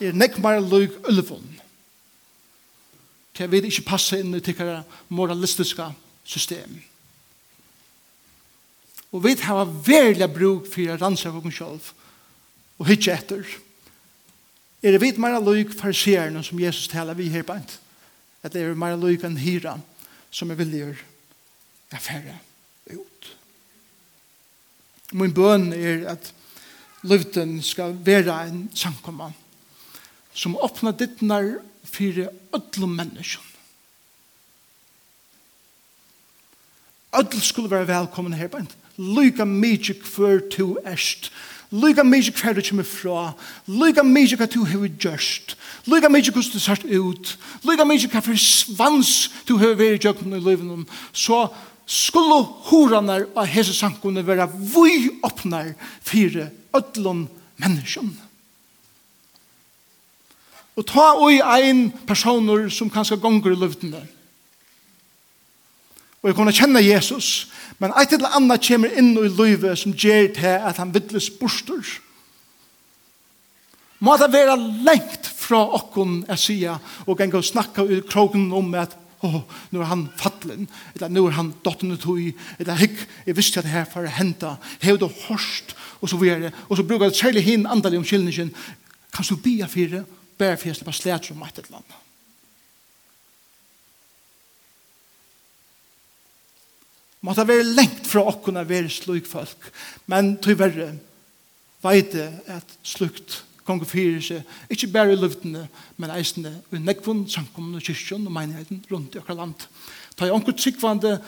er 0.00 0.14
nekk 0.14 0.38
mer 0.42 0.58
løg 0.62 0.94
ulvån. 1.10 1.46
Til 3.34 3.46
jeg 3.46 3.52
vil 3.54 3.70
ikke 3.70 3.88
passe 3.94 4.18
inn 4.18 4.34
i 4.34 4.42
tikkere 4.42 4.82
moralistiske 5.14 5.86
systemet. 6.26 6.87
Og 9.12 9.24
vi 9.24 9.34
har 9.40 9.64
veldig 9.64 10.28
bruk 10.34 10.68
for 10.68 10.92
å 10.92 10.98
ranse 11.00 11.28
av 11.28 11.38
oss 11.40 11.56
selv 11.56 11.92
og 12.78 12.86
hitje 12.86 13.14
etter. 13.14 13.46
Er 14.82 14.94
det 14.94 15.02
vidt 15.02 15.18
mer 15.18 15.40
løyk 15.42 15.72
seerne 15.96 16.44
som 16.44 16.60
Jesus 16.60 16.90
taler 16.90 17.16
vi 17.18 17.30
her 17.32 17.42
på 17.42 17.56
en? 17.56 17.64
At 18.44 18.52
det 18.54 18.62
er 18.62 18.78
mer 18.78 18.96
løyk 18.96 19.24
enn 19.26 19.40
hyra 19.40 19.78
som 20.30 20.50
er 20.50 20.60
villig 20.60 20.84
å 20.86 20.92
færre 21.98 22.36
ut. 22.92 23.30
Min 25.16 25.32
bøn 25.34 25.72
er 25.72 26.04
at 26.12 26.32
løyten 27.02 27.58
skal 27.64 27.96
være 28.04 28.34
en 28.46 28.66
samkomma 28.76 29.32
som 30.36 30.58
åpner 30.60 30.94
dittnar 30.94 31.56
for 31.88 32.26
ødle 32.54 32.90
mennesker. 32.92 33.42
Ødle 37.18 37.40
skulle 37.40 37.72
være 37.72 37.88
velkommen 37.88 38.36
her 38.36 38.52
på 38.52 38.60
enten. 38.60 38.87
Lyga 38.98 39.44
mykje 39.46 39.94
kvar 40.02 40.40
tu 40.50 40.76
erst. 40.82 41.30
Lyga 41.70 42.02
mykje 42.02 42.32
kvar 42.34 42.56
du 42.56 42.62
kommer 42.62 42.84
fra. 42.84 43.32
Lyga 43.68 44.02
mykje 44.02 44.36
kvar 44.36 44.50
tu 44.50 44.64
hever 44.66 44.90
gjørst. 44.90 45.54
Lyga 45.86 46.10
mykje 46.10 46.32
kvar 46.34 46.50
du 46.52 46.58
sart 46.58 46.84
ut. 46.84 47.36
Lyga 47.62 47.86
mykje 47.86 48.10
kvar 48.10 48.26
for 48.26 48.34
svans 48.34 49.30
tu 49.46 49.58
hever 49.58 49.78
veri 49.78 50.00
jøkken 50.02 50.34
i 50.34 50.42
livet. 50.42 50.88
Så 51.12 51.46
skulle 51.86 52.42
horanar 52.68 53.28
av 53.36 53.46
hese 53.46 53.72
sankone 53.72 54.26
være 54.26 54.50
vui 54.50 55.14
oppnar 55.22 55.72
fire 56.04 56.50
ödlom 56.74 57.28
menneskjon. 57.56 58.10
Og 60.78 60.86
ta 60.86 61.14
oi 61.18 61.40
ein 61.42 61.88
personer 62.06 62.68
som 62.70 62.90
kanskje 62.90 63.18
gonger 63.18 63.54
i 63.54 63.58
løvdene 63.58 64.02
og 66.22 66.28
jeg 66.30 66.34
kunne 66.34 66.54
kjenne 66.54 66.82
Jesus, 66.82 67.48
men 67.78 67.94
et 67.94 68.12
eller 68.16 68.34
annet 68.34 68.64
kommer 68.66 68.94
inn 68.98 69.12
i 69.14 69.28
livet 69.30 69.78
som 69.78 69.94
gjør 69.94 70.32
til 70.34 70.68
at 70.70 70.80
han 70.80 70.94
vidles 70.94 71.30
bostor. 71.30 71.84
Må 74.02 74.14
det 74.18 74.30
være 74.32 74.56
lengt 74.86 75.26
fra 75.26 75.60
okken 75.78 76.22
jeg 76.28 76.42
sier, 76.42 76.82
og 77.06 77.20
en 77.20 77.34
gang 77.34 77.44
snakke 77.44 77.86
i 77.86 78.00
kroken 78.06 78.50
om 78.54 78.74
at 78.78 78.94
oh, 79.26 79.40
nå 79.74 79.82
er 79.82 79.90
han 79.90 80.04
fattelen, 80.18 80.68
eller 80.94 81.10
nå 81.10 81.24
er 81.26 81.38
han 81.38 81.52
dottene 81.66 81.98
tog, 81.98 82.20
eller 82.58 82.78
hikk, 82.78 83.00
jeg 83.26 83.38
visste 83.38 83.62
at 83.62 83.66
det 83.66 83.74
her 83.74 83.88
for 83.90 84.06
å 84.06 84.16
hente, 84.18 84.52
hev 84.82 85.00
det 85.02 85.10
hårst, 85.24 85.74
og 85.98 86.10
så 86.10 86.18
videre, 86.20 86.52
og 86.68 86.78
så 86.78 86.86
bruker 86.86 87.10
jeg 87.10 87.18
særlig 87.18 87.46
hinn 87.46 87.66
andelig 87.66 87.98
om 88.02 88.06
kjellningen, 88.06 88.52
kan 89.14 89.26
du 89.26 89.38
bia 89.42 89.66
fire, 89.70 90.04
bære 90.38 90.60
fire, 90.62 90.78
slipper 90.78 90.94
slet 90.94 91.30
som 91.30 91.42
et 91.42 91.58
eller 91.58 91.80
annet. 91.80 92.04
Måtte 97.20 97.46
være 97.48 97.66
lengt 97.66 98.06
fra 98.06 98.22
å 98.26 98.36
kunne 98.42 98.62
være 98.68 98.90
slik 98.92 99.26
folk. 99.26 99.70
Men 100.06 100.36
tyverre 100.42 100.92
vet 101.82 102.14
jeg 102.14 102.42
at 102.54 102.76
slukt 102.86 103.42
gong 103.68 103.82
og 103.84 103.90
fyrir 103.90 104.22
seg, 104.24 104.44
ikke 104.72 104.88
bare 104.94 105.12
i 105.12 105.18
luftene, 105.18 105.66
men 106.00 106.12
eisene 106.14 106.54
i 106.72 106.80
nekvun, 106.80 107.26
samkommun 107.28 107.76
og 107.76 107.84
kyrkjon 107.84 108.24
og 108.24 108.32
menigheten 108.32 108.80
rundt 108.88 109.14
i 109.16 109.20
akkurat 109.20 109.42
land. 109.42 109.66
Ta 110.16 110.26
i 110.26 110.32
onkur 110.32 110.56
tryggvande 110.56 111.18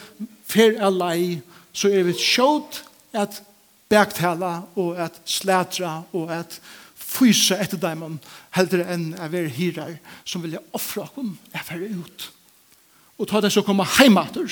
fer 0.48 0.78
alai, 0.82 1.40
så 1.76 1.90
er 1.92 2.06
vi 2.08 2.16
sjått 2.16 2.80
at 3.12 3.42
bergtala 3.90 4.62
og 4.78 4.98
at 5.02 5.20
slætra 5.28 6.00
og 6.16 6.32
at 6.32 6.56
fysa 6.96 7.58
etter 7.60 7.80
daimon 7.80 8.18
heldre 8.54 8.86
enn 8.92 9.10
er 9.18 9.32
være 9.32 9.52
hirar 9.54 9.94
som 10.24 10.42
vilja 10.44 10.62
offra 10.76 11.08
okkur, 11.08 11.32
er 11.52 11.66
ferdig 11.66 11.92
ut. 11.98 12.28
Og 13.20 13.28
ta 13.28 13.42
det 13.42 13.52
så 13.52 13.64
koma 13.66 13.84
heimater, 13.98 14.48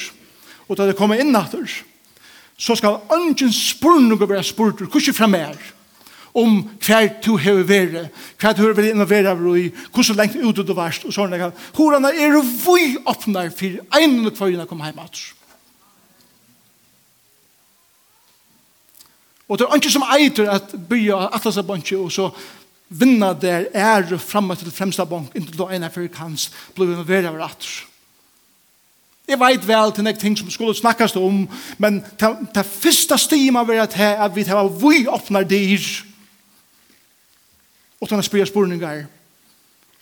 og 0.69 0.77
da 0.77 0.87
det 0.87 0.97
kommer 0.99 1.21
inn 1.21 1.33
natter, 1.33 1.65
så 2.59 2.77
skal 2.77 3.01
ønsken 3.15 3.53
spørre 3.55 4.05
noe 4.05 4.29
være 4.29 4.45
spurtur, 4.47 4.91
hvordan 4.91 5.17
fra 5.17 5.29
mer, 5.31 5.57
om 6.39 6.61
hva 6.85 7.01
du 7.25 7.33
har 7.41 7.63
vært, 7.67 8.13
hva 8.39 8.53
du 8.53 8.63
har 8.63 8.73
hever 8.75 8.91
innovera 8.91 9.33
av 9.33 9.41
roi, 9.43 9.71
hvordan 9.95 10.19
lengt 10.19 10.37
ut 10.37 10.61
du 10.67 10.75
varst, 10.77 11.07
og 11.09 11.15
sånn. 11.15 11.35
Hvordan 11.75 12.11
er 12.11 12.37
det 12.37 12.45
vi 12.45 12.95
åpner 13.01 13.51
for 13.55 13.99
en 13.99 14.21
og 14.27 14.37
kvarina 14.37 14.69
kom 14.69 14.85
heim 14.85 15.01
at. 15.03 15.25
Og 19.49 19.57
det 19.57 19.65
er 19.65 19.81
ikke 19.81 19.95
som 19.95 20.05
eiter 20.13 20.51
at 20.53 20.75
bya 20.91 21.31
av 21.33 21.61
bonki 21.65 21.97
og 21.97 22.11
så 22.13 22.29
vinna 22.89 23.33
der 23.33 23.71
er 23.73 24.19
framme 24.21 24.57
til 24.57 24.73
fremsta 24.73 25.07
bonk, 25.09 25.33
inntil 25.37 25.57
du 25.57 25.65
ene 25.73 25.89
fyrir 25.93 26.13
kans, 26.13 26.51
blir 26.77 26.93
involveret 26.93 27.31
av 27.31 27.41
rattur. 27.41 27.88
Jeg 29.29 29.41
vet 29.41 29.67
vel 29.69 29.93
til 29.93 30.05
nek 30.07 30.19
ting 30.19 30.39
som 30.39 30.49
skulle 30.51 30.75
snakkast 30.77 31.17
om, 31.21 31.43
men 31.79 32.01
det 32.55 32.65
første 32.67 33.19
stiget 33.19 33.21
stima 33.21 33.63
var 33.69 33.83
at, 33.83 33.97
at 34.01 34.37
vi 34.37 34.45
tar 34.45 34.69
vi 34.73 35.07
åpner 35.09 35.45
dyr. 35.45 35.85
Og 38.01 38.09
tar 38.09 38.23
å 38.23 38.25
spyrja 38.25 38.47
spurningar. 38.49 39.05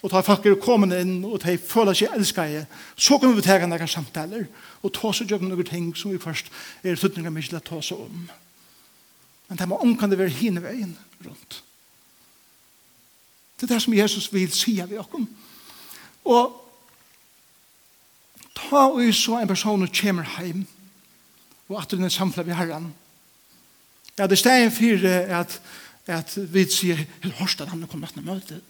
Og 0.03 0.13
tar 0.13 0.23
folk 0.23 0.47
er 0.47 0.55
kommet 0.63 0.95
inn, 1.01 1.25
og 1.25 1.41
tar 1.43 1.57
føler 1.59 1.97
seg 1.97 2.15
elskar 2.15 2.67
Så 2.97 3.19
kan 3.19 3.35
vi 3.35 3.43
ta 3.43 3.59
noen 3.67 3.89
samtaler, 3.89 4.47
og 4.83 4.93
ta 4.95 5.11
seg 5.13 5.31
jo 5.31 5.39
noen 5.43 5.65
ting 5.65 5.97
som 5.97 6.13
vi 6.13 6.19
først 6.23 6.53
er 6.85 6.95
tøtninger 6.95 7.31
mye 7.31 7.43
til 7.43 7.59
å 7.59 7.65
ta 7.65 7.81
seg 7.83 7.99
om. 7.99 8.29
Men 9.49 9.59
det 9.59 9.69
må 9.69 9.81
omkan 9.83 10.11
det 10.11 10.19
være 10.19 10.39
hinne 10.39 10.63
veien 10.63 10.97
rundt. 11.25 11.63
Det 13.57 13.67
er 13.67 13.75
det 13.75 13.83
som 13.83 13.95
Jesus 13.95 14.33
vil 14.33 14.53
si 14.53 14.77
av 14.81 14.93
oss. 14.93 15.27
Og 16.25 16.66
ta 18.57 18.87
og 18.89 19.15
så 19.15 19.41
en 19.41 19.49
person 19.49 19.83
og 19.85 19.93
kommer 20.01 20.29
hjem 20.41 20.67
og 21.69 21.83
at 21.83 21.91
den 21.91 22.11
samfla 22.11 22.45
vi 22.47 22.55
herren. 22.55 22.95
Ja, 24.19 24.27
det 24.27 24.39
steg 24.39 24.71
fyrir 24.73 25.03
at, 25.41 25.61
at 26.07 26.37
vi 26.53 26.65
sier, 26.71 27.03
hel 27.23 27.35
at 27.35 27.69
han 27.69 27.83
er 27.83 27.91
kommet 27.91 28.15
til 28.15 28.25
møte. 28.25 28.61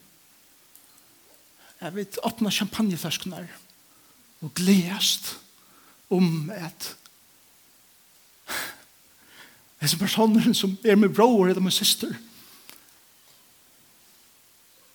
Jeg 1.81 1.95
vet, 1.95 2.19
åpne 2.25 2.51
champagneflaskene 2.51 3.47
og 4.41 4.53
gledest 4.57 5.35
om 6.09 6.49
at 6.53 6.95
Hese 9.81 9.97
personer 9.97 10.53
som 10.57 10.77
er 10.85 10.95
min 10.97 11.13
bror 11.13 11.47
eller 11.47 11.61
min 11.61 11.71
syster, 11.71 12.13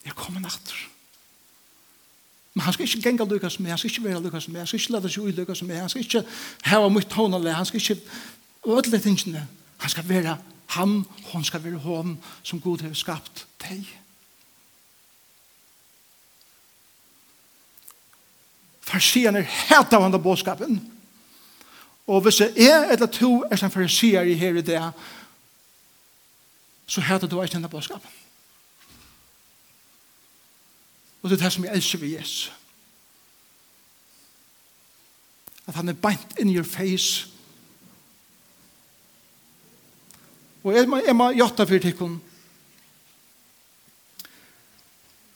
jeg 0.03 0.14
kommer 0.18 0.40
natter. 0.43 0.91
Men 2.55 2.64
han 2.64 2.72
skal 2.72 2.84
ikke 2.84 3.03
genga 3.03 3.24
lykka 3.24 3.48
som 3.48 3.64
meg, 3.64 3.72
han 3.72 3.78
skal 3.80 3.90
ikke 3.90 4.05
være 4.05 4.22
lykka 4.22 4.40
som 4.40 4.53
meg, 4.53 4.61
han 4.61 4.66
skal 4.66 4.80
ikke 4.80 4.92
lade 4.92 5.11
seg 5.11 5.24
ui 5.24 5.32
lykka 5.32 5.55
som 5.57 5.68
meg, 5.68 5.80
han 5.80 5.88
skal 5.88 6.05
ikke 6.05 6.24
heva 6.68 6.88
mye 6.92 7.09
tonale, 7.09 7.55
han 7.57 7.68
skal 7.68 7.80
ikke 7.80 8.00
ødele 8.66 9.00
tingene. 9.00 9.46
Han 9.78 9.90
skal 9.90 10.09
være 10.09 10.36
han, 10.72 11.05
hon 11.32 11.44
skal 11.44 11.64
være 11.64 11.80
hon 11.84 12.18
som 12.42 12.61
Gud 12.61 12.80
har 12.80 12.94
skapt 12.96 13.46
deg. 13.61 13.84
Farsian 18.80 19.36
er 19.36 19.48
helt 19.48 19.92
av 19.92 20.05
andre 20.05 20.20
bådskapen. 20.20 20.80
Og 22.07 22.20
hvis 22.20 22.40
jeg 22.40 22.68
er 22.68 22.90
eller 22.92 23.07
to 23.07 23.44
er 23.50 23.57
som 23.57 23.70
farsier 23.70 24.26
i 24.28 24.34
her 24.34 24.59
i 24.59 24.64
det, 24.64 24.80
så 26.86 27.00
heter 27.00 27.26
du 27.28 27.40
ikke 27.42 27.55
denne 27.55 27.68
bådskapen. 27.72 28.21
Og 31.22 31.30
det 31.30 31.38
er 31.38 31.44
det 31.44 31.52
som 31.52 31.64
jeg 31.64 31.74
elsker 31.74 31.98
ved 31.98 32.08
Jesus. 32.08 32.52
At 35.66 35.74
han 35.74 35.88
er 35.88 35.92
bent 35.92 36.38
in 36.38 36.50
your 36.50 36.66
face. 36.66 37.28
Og 40.62 40.74
jeg 40.74 40.88
må, 40.88 41.00
jeg 41.06 41.16
må 41.16 41.30
gjøre 41.32 41.66
for 41.66 41.78
tikkene. 41.78 42.20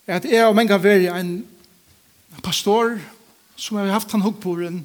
At 0.06 0.24
jeg 0.24 0.46
og 0.46 0.54
mange 0.54 0.82
veri 0.82 1.06
en 1.10 1.46
pastor 2.42 2.98
som 3.56 3.76
har 3.76 3.90
haft 3.90 4.12
han 4.12 4.22
hugg 4.22 4.38
på 4.40 4.54
den. 4.60 4.84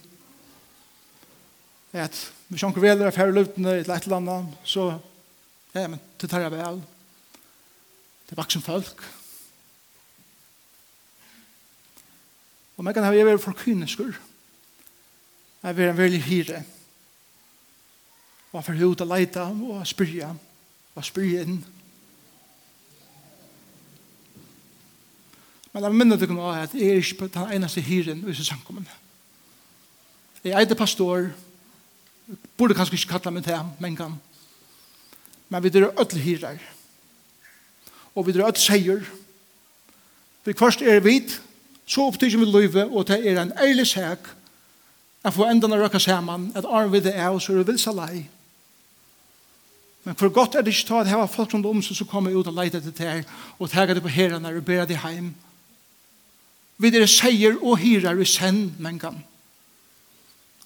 At 1.94 2.32
vi 2.48 2.60
han 2.62 2.74
kveler 2.74 3.06
er 3.06 3.16
færre 3.16 3.36
løtene 3.36 3.78
i 3.78 3.82
et 3.84 3.90
eller 3.90 4.18
annet, 4.18 4.56
så 4.64 4.98
ja, 5.76 5.88
men 5.88 6.00
det 6.22 6.30
tar 6.30 6.42
jeg 6.42 6.52
vel. 6.52 6.82
Det 8.26 8.34
er 8.34 8.42
vaksen 8.42 8.64
folk. 8.64 9.04
Og 12.82 12.86
man 12.86 12.96
kan 12.98 13.06
ha 13.06 13.14
vært 13.14 13.44
for 13.44 13.54
kyneskur. 13.54 14.16
Jeg 15.62 15.76
vil 15.78 15.86
en 15.86 15.98
veldig 16.00 16.20
hyre. 16.26 16.62
Og 18.50 18.56
han 18.58 18.64
fyrir 18.66 18.88
ut 18.90 19.04
og 19.06 19.12
leita 19.12 19.44
og 19.54 19.84
spyrja 19.86 20.32
og 20.98 21.06
spyrja 21.06 21.44
inn. 21.46 21.60
Men 25.76 25.86
jeg 25.86 26.00
minner 26.00 26.18
dere 26.24 26.34
nå 26.34 26.48
at 26.50 26.74
jeg 26.74 26.90
er 26.90 27.04
ikke 27.04 27.20
på 27.20 27.30
den 27.36 27.54
eneste 27.60 27.86
hyren 27.86 28.26
i 28.26 28.36
samkommen. 28.40 28.90
Jeg 30.42 30.58
er 30.58 30.74
pastor, 30.74 31.30
burde 32.58 32.80
kanskje 32.82 32.98
ikke 32.98 33.12
kalla 33.14 33.36
meg 33.38 33.46
til, 33.46 33.62
men 33.78 34.00
kan. 34.02 34.18
Men 35.54 35.62
vi 35.62 35.70
drar 35.70 35.94
ødel 36.02 36.26
hyrer. 36.26 36.58
Og 38.16 38.26
vi 38.26 38.34
drar 38.34 38.50
ødel 38.50 38.66
seier. 38.66 39.06
Vi 40.50 40.58
først 40.58 40.82
er 40.82 41.06
vidt, 41.06 41.38
så 41.92 42.06
opptid 42.08 42.32
som 42.32 42.40
vi 42.40 42.48
løyve, 42.48 42.86
og 42.88 43.08
det 43.10 43.20
er 43.28 43.42
en 43.42 43.52
ærlig 43.60 43.88
sæk, 43.88 44.30
at 45.24 45.34
få 45.34 45.46
enda 45.50 45.68
røkka 45.68 46.00
saman, 46.00 46.52
at 46.56 46.66
arm 46.66 46.92
vi 46.92 47.00
det 47.04 47.16
er, 47.16 47.30
og 47.30 47.42
så 47.42 47.54
er 47.54 47.58
det 47.62 47.68
vilsa 47.68 47.92
lei. 47.92 48.30
Men 50.04 50.16
for 50.16 50.30
godt 50.34 50.56
er 50.56 50.64
det 50.64 50.74
ikke 50.74 50.88
ta 50.88 51.02
at 51.02 51.10
heva 51.12 51.28
folk 51.30 51.54
rundt 51.54 51.68
om 51.68 51.82
seg, 51.84 51.98
så 51.98 52.08
kommer 52.10 52.34
ut 52.34 52.48
og 52.48 52.56
leite 52.58 52.80
etter 52.80 52.96
det 52.96 53.08
her, 53.10 53.24
og 53.60 53.70
tega 53.70 53.94
det 53.94 54.02
på 54.02 54.10
herrene 54.10 54.50
og 54.50 54.66
bera 54.66 54.88
det 54.90 55.02
heim. 55.04 55.34
Vi 56.82 56.90
dere 56.90 57.10
seier 57.12 57.60
og 57.62 57.78
hyrar 57.84 58.18
i 58.18 58.26
senn 58.26 58.72
mengan. 58.82 59.20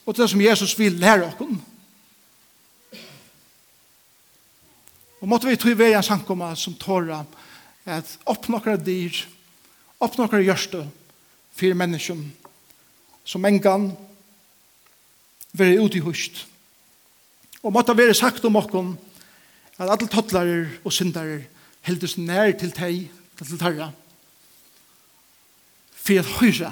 Og 0.06 0.16
det 0.16 0.30
som 0.30 0.42
Jesus 0.42 0.78
vil 0.80 0.96
lære 1.02 1.26
oss. 1.26 1.58
Og 5.20 5.28
måtte 5.28 5.50
vi 5.50 5.58
tog 5.58 5.74
i 5.74 5.80
veien 5.80 6.06
sankomma 6.06 6.54
som 6.56 6.78
tåra, 6.78 7.24
at 7.86 8.18
oppnåkere 8.30 8.78
dyr, 8.78 9.26
oppnåkere 10.00 10.46
gjørste, 10.46 10.86
for 11.56 11.74
mennesken 11.74 12.28
som 13.26 13.46
engan 13.46 13.90
være 15.56 15.82
ute 15.82 15.98
i 15.98 16.04
hust. 16.04 16.46
Og 17.64 17.74
måtte 17.74 17.98
være 17.98 18.14
sagt 18.14 18.46
om 18.46 18.60
okken 18.60 18.96
at 19.78 19.90
alle 19.90 20.08
tottlere 20.08 20.68
og 20.84 20.94
syndere 20.94 21.44
heldes 21.86 22.18
nær 22.18 22.52
til 22.60 22.74
teg, 22.76 23.08
til 23.38 23.60
tarra, 23.60 23.92
for 25.96 26.20
at 26.22 26.34
høyre 26.40 26.72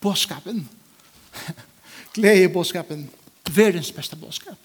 båskapen, 0.00 0.68
glede 2.14 2.52
båskapen, 2.52 3.08
verdens 3.50 3.92
beste 3.92 4.16
båskap. 4.16 4.58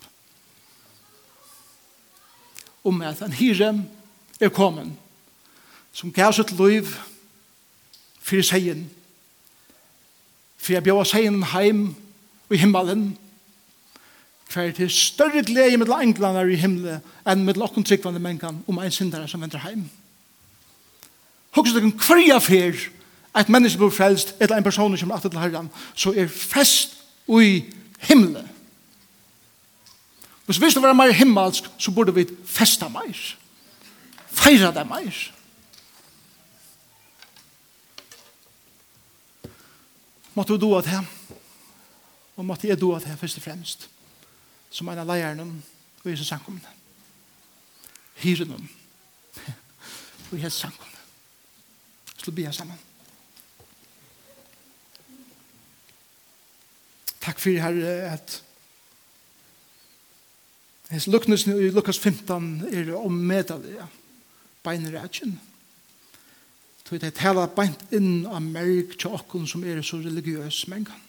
Om 2.84 3.02
at 3.02 3.22
en 3.22 3.34
hyre 3.34 3.74
er 4.40 4.54
kommet, 4.54 4.94
som 5.92 6.14
gav 6.14 6.34
sitt 6.34 6.54
liv 6.60 6.94
for 8.22 8.44
seien, 8.46 8.86
for 10.68 10.76
jeg 10.76 10.84
bjør 10.84 11.06
seg 11.08 11.30
inn 11.30 11.46
heim 11.54 11.86
i 12.52 12.58
himmelen, 12.60 13.06
for 14.52 14.68
det 14.68 14.84
er 14.84 14.92
større 14.92 15.44
glede 15.48 15.80
med 15.80 15.94
englene 15.96 16.44
i 16.52 16.60
himmelen 16.60 17.06
enn 17.28 17.46
med 17.48 17.60
lokken 17.60 17.86
tryggvande 17.88 18.20
mennkene 18.20 18.68
om 18.68 18.82
en 18.84 18.92
syndere 18.92 19.30
som 19.32 19.44
venter 19.44 19.64
heim. 19.64 19.86
Hokus 21.56 21.72
dere 21.76 21.94
hverja 22.04 22.42
fer 22.44 22.84
at 23.38 23.52
menneske 23.52 23.80
blir 23.80 23.96
frelst 23.96 24.36
eller 24.44 24.58
en 24.58 24.68
person 24.68 24.98
som 25.00 25.12
er 25.16 25.24
til 25.24 25.40
herren, 25.40 25.72
så 25.96 26.12
er 26.12 26.28
fest 26.28 26.98
i 27.32 27.64
himmelen. 28.10 28.52
Hvis 30.48 30.62
vi 30.62 30.72
skal 30.72 30.84
være 30.84 31.00
mer 31.00 31.16
himmelsk, 31.16 31.64
så 31.78 31.92
burde 31.92 32.16
vi 32.16 32.28
festa 32.46 32.92
mer. 32.92 33.24
Feira 34.32 34.72
det 34.76 34.88
mer. 34.88 35.16
Måtte 40.38 40.54
du 40.54 40.62
doa 40.62 40.84
til 40.86 41.00
og 42.38 42.46
måtte 42.46 42.68
jeg 42.70 42.78
doa 42.78 43.00
til 43.02 43.18
først 43.18 43.40
og 43.40 43.44
fremst 43.48 43.88
som 44.70 44.90
en 44.92 45.00
av 45.02 45.08
leierne 45.10 45.48
og 46.04 46.12
Jesus 46.12 46.30
samkommende. 46.30 46.70
Hyren 48.22 48.54
om 48.54 48.68
og 50.30 50.36
Jesus 50.38 50.60
samkommende. 50.60 51.02
Slå 52.18 52.36
bia 52.38 52.52
sammen. 52.52 52.78
Takk 57.24 57.42
for 57.42 57.58
Herre 57.58 57.96
at 58.14 58.44
Hes 60.88 61.08
luknes 61.08 61.48
i 61.48 61.72
Lukas 61.74 61.98
15 62.00 62.68
er 62.72 62.94
om 62.96 63.12
medalia 63.12 63.90
beinrætjen. 64.64 65.34
Tog 66.88 67.02
det 67.04 67.18
tala 67.20 67.50
beint 67.52 67.82
inn 67.92 68.24
av 68.32 68.40
merk 68.40 68.94
til 68.96 69.12
okken 69.18 69.48
som 69.50 69.66
er 69.68 69.82
så 69.84 70.00
religiøs 70.00 70.62
mengan. 70.72 71.02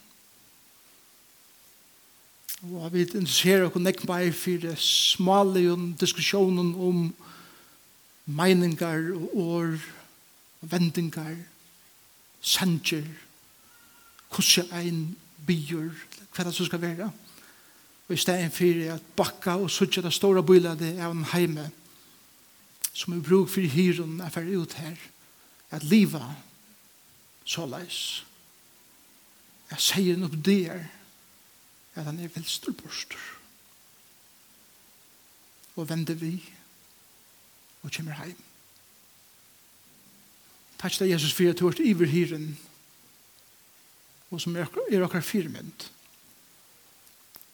Og 2.66 2.88
vi 2.90 3.04
interesserer 3.04 3.68
okken 3.68 3.84
nek 3.86 4.00
bare 4.02 4.32
for 4.34 4.58
det 4.58 4.74
smale 4.82 5.62
diskusjonen 6.00 6.72
om 6.74 7.04
meiningar 8.26 9.12
og 9.14 9.36
år, 9.38 9.76
vendingar, 10.60 11.36
sanger, 12.42 13.06
hvordan 14.34 14.72
ein 14.74 14.98
byr, 15.46 15.92
hva 16.34 16.44
det 16.48 16.54
som 16.56 16.66
skal 16.66 16.82
være. 16.82 17.06
Og 18.08 18.16
i 18.16 18.18
stedet 18.18 18.50
for 18.52 18.82
at 18.96 19.06
bakka 19.14 19.54
og 19.62 19.70
sutja 19.70 20.02
det 20.02 20.12
store 20.16 20.42
bylade 20.42 20.96
av 20.98 21.14
en 21.14 21.28
heime 21.36 21.68
som 22.90 23.14
er 23.14 23.22
bruk 23.22 23.46
for 23.52 23.62
hyren 23.62 24.18
er 24.20 24.34
ferdig 24.34 24.58
ut 24.58 24.74
her. 24.80 24.98
Og 24.98 25.17
at 25.70 25.84
liva 25.84 26.34
så 27.44 27.66
leis. 27.66 28.24
Jeg 29.70 29.84
sier 29.84 30.20
noe 30.20 30.32
der 30.32 30.86
at 31.98 32.06
han 32.06 32.20
er 32.20 32.32
velstur 32.32 32.76
borster. 32.76 33.20
Og 35.76 35.88
vende 35.88 36.16
vi 36.18 36.36
og 37.82 37.92
kommer 37.94 38.18
heim. 38.18 38.38
Takk 40.78 40.94
til 40.94 41.10
Jesus 41.10 41.34
for 41.34 41.50
at 41.50 41.58
du 41.58 41.66
har 41.66 41.80
iver 41.82 42.06
hyren 42.06 42.52
og 44.30 44.40
som 44.40 44.56
er 44.56 44.66
akkurat 44.68 45.24
firmynd. 45.24 45.88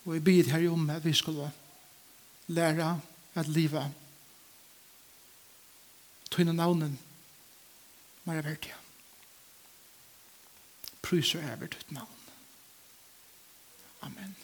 Og 0.04 0.14
jeg 0.14 0.24
bid 0.24 0.50
her 0.50 0.70
om 0.70 0.90
at 0.90 1.04
vi 1.04 1.12
skulle 1.12 1.50
læra 2.46 2.98
at 3.34 3.48
liva 3.48 3.90
tøyne 6.30 6.52
navnen 6.52 6.98
mer 8.24 8.38
av 8.38 8.44
verdia. 8.44 8.74
Pryser 11.00 11.42
över 11.52 11.68
ditt 11.68 11.90
navn. 11.90 12.08
Amen. 14.00 14.34